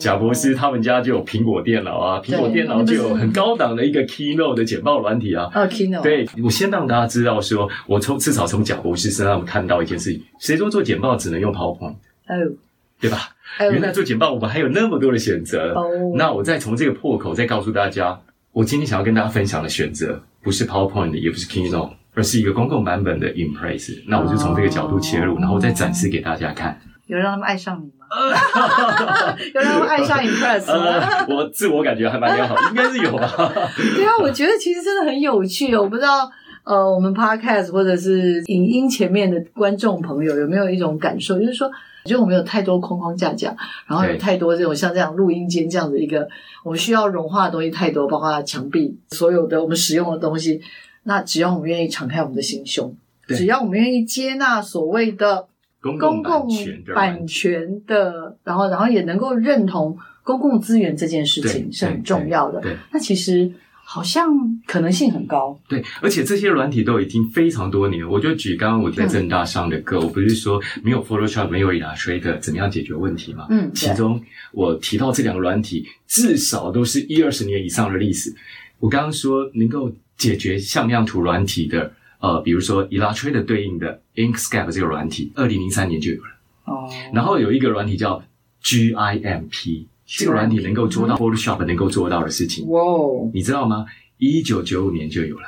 [0.00, 5.50] 贾博士他们家就有苹果电脑啊，苹果电脑就有很高档的一个 Keynote 的简报软体啊。
[5.54, 6.00] 哦，Keynote。
[6.00, 11.92] 对，我先让大家知道说，我从至少从贾博士身上看到一件事情：谁说做简报只能用 PowerPoint？
[11.92, 12.56] 哦，
[12.98, 13.18] 对吧？
[13.60, 15.74] 哦，原来做简报我们还有那么多的选择。
[15.74, 18.18] 哦，那我再从这个破口再告诉大家，
[18.52, 21.90] 我今天想要跟大家分享的选择不是 PowerPoint，也不是 Keynote。
[22.18, 26.76] 而是一个公共版本的 Impress，那我就从这个角度切入，然后再展示给大家看。
[27.06, 28.06] 有让他们爱上你吗？
[29.54, 30.84] 有让他们爱上 Impress 吗？
[30.84, 33.32] 呃，我自我感觉还蛮良好，应该是有吧。
[33.94, 35.82] 对啊，我觉得其实真的很有趣哦。
[35.82, 36.28] 我不知道，
[36.64, 43.54] 呃，我们 Podcast 或者是影音前面的观众朋友有没有一种感受，就是说，我觉得我们有太多框框架架，
[43.86, 46.26] 然后有太多这种像这样录音间这样的一个，
[46.64, 50.60] 我们需要融化的东西太多，包括墙壁所有的我们使用的东西。
[51.08, 52.94] 那只要我们愿意敞开我们的心胸，
[53.28, 55.48] 只要我们愿意接纳所谓的
[55.80, 56.46] 公共
[56.94, 62.62] 版权的，然后然后也能够认同公共资源这件事情是很重要的。
[62.92, 63.50] 那其实
[63.82, 64.28] 好像
[64.66, 65.58] 可能性很高。
[65.66, 68.06] 对，而且这些软体都已经非常多年。
[68.06, 73.46] 我就举刚刚我在正大上的课，我不是说没有 Photoshop 没有 Illustrator 怎么样解决问题吗？
[73.48, 74.20] 嗯，其中
[74.52, 78.30] 我提到这两个软体至少都是一二十年以上的历史。
[78.78, 79.92] 我刚刚说能够。
[80.18, 86.28] 解决像样图软体的，呃，比如说 Illustrator 对应的 Inkscape 这个软体，二零零三年就有了。
[86.64, 86.90] 哦。
[87.14, 88.20] 然后有一个软体叫
[88.64, 92.68] GIMP，这个软体能够做到 Photoshop 能够做到的事情。
[92.68, 93.30] 哇哦！
[93.32, 93.86] 你知道吗？
[94.16, 95.44] 一九九五年就有了。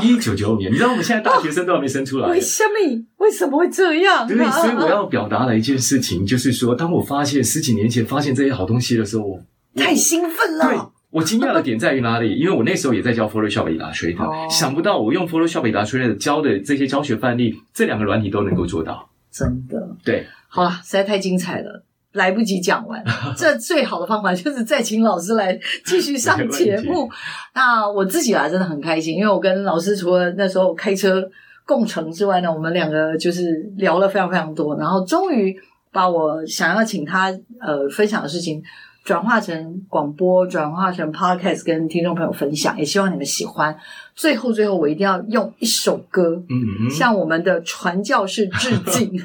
[0.00, 2.28] 一九九五年，你知道我们现在大学生都还没生出来。
[2.28, 3.04] 为什么？
[3.16, 4.28] 为什么会这样？
[4.28, 9.42] 对，所以我要表达的一件事情就是说，当我发现十几年前发现这些好东西的时候，我
[9.74, 10.68] 太兴奋了。
[10.68, 10.78] 对。
[11.14, 12.34] 我惊讶的点在于哪里？
[12.34, 14.50] 因为我那时候也在教 Photoshop Illustrator，、oh.
[14.50, 19.08] 想不到我用 Photoshop Illustrator 教的这些教学范例，这两个软体都能够做到。
[19.30, 19.96] 真的？
[20.04, 20.26] 对。
[20.48, 21.84] 好了，实在太精彩了，
[22.14, 23.00] 来不及讲完。
[23.38, 27.08] 这最好的方法就是再请老师来继续上节目。
[27.54, 31.22] 那我自己啊，真的很开心，因为我跟老师除了那时候开车
[31.64, 35.56] 共乘之外呢，我们两个就是聊了非常非常多，然后终于
[35.92, 38.60] 把我想要请他呃分享的事情。
[39.04, 43.76] 转化成广播，转化成 podcast，跟听众朋友分享，也希望你们喜欢。
[44.14, 49.12] 最后，最后，我一定要用一首歌，嗯，向我们的传教士致敬。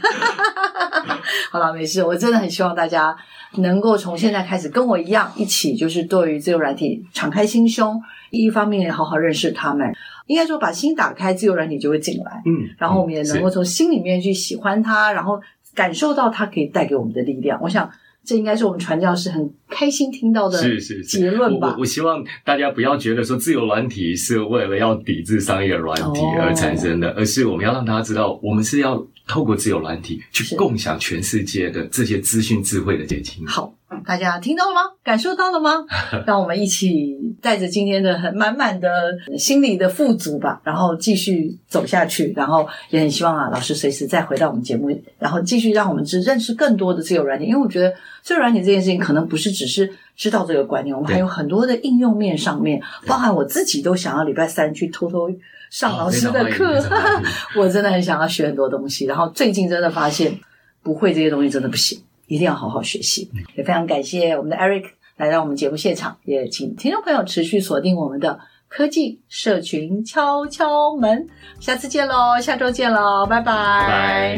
[1.50, 3.16] 好了，没事，我真的很希望大家
[3.56, 8.02] 能够从现在开始跟我一样，一起就是对于自由软体敞开心胸，
[8.32, 9.90] 一方面也好好认识他们。
[10.28, 12.42] 应该说把心打开，自由软体就会进来。
[12.46, 15.40] 嗯，然后我们也能够从心里面去喜欢它，然后
[15.74, 17.58] 感受到它可以带给我们的力量。
[17.62, 17.90] 我想。
[18.24, 20.60] 这应该是我们传教士很开心听到的
[21.04, 21.70] 结论吧？
[21.70, 33.46] 是是是，我我希望大家不要觉得说自由软体是为了要抵制商业软体而产生的，哦、而是我们要让大家知道，我们是要透过自由软体去共享全世界的这些资讯智慧的结晶。
[33.48, 33.74] 好。
[34.06, 34.82] 大家听到了吗？
[35.04, 35.86] 感受到了吗？
[36.26, 38.90] 让我们一起带着今天的很满满的
[39.38, 42.34] 心理的富足吧，然后继续走下去。
[42.36, 47.46] 然后也很希望啊，老师随时再回到我们节目，然后继续让我们知认识更多的自由软体。
[47.46, 55.30] 因为我觉得自由软体这件事情，可能不是只是知道这个观念，我们还有很多的应用面上面，包含我自己都想要礼拜三去偷偷
[55.70, 56.78] 上老师的课。
[56.78, 57.24] 哦、
[57.56, 59.06] 我真的很想要学很多东西。
[59.06, 60.40] 然后最近真的发现，
[60.82, 62.00] 不会这些东西真的不行。
[62.30, 64.86] 一定要好好学习，也非常感谢我们的 Eric
[65.18, 71.28] 来到我们节目现场，也请听众朋友持续锁定我们的科技社群敲敲门，
[71.60, 73.44] 下次见喽，下周见喽，拜拜。
[73.44, 73.88] 拜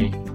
[0.10, 0.31] 拜。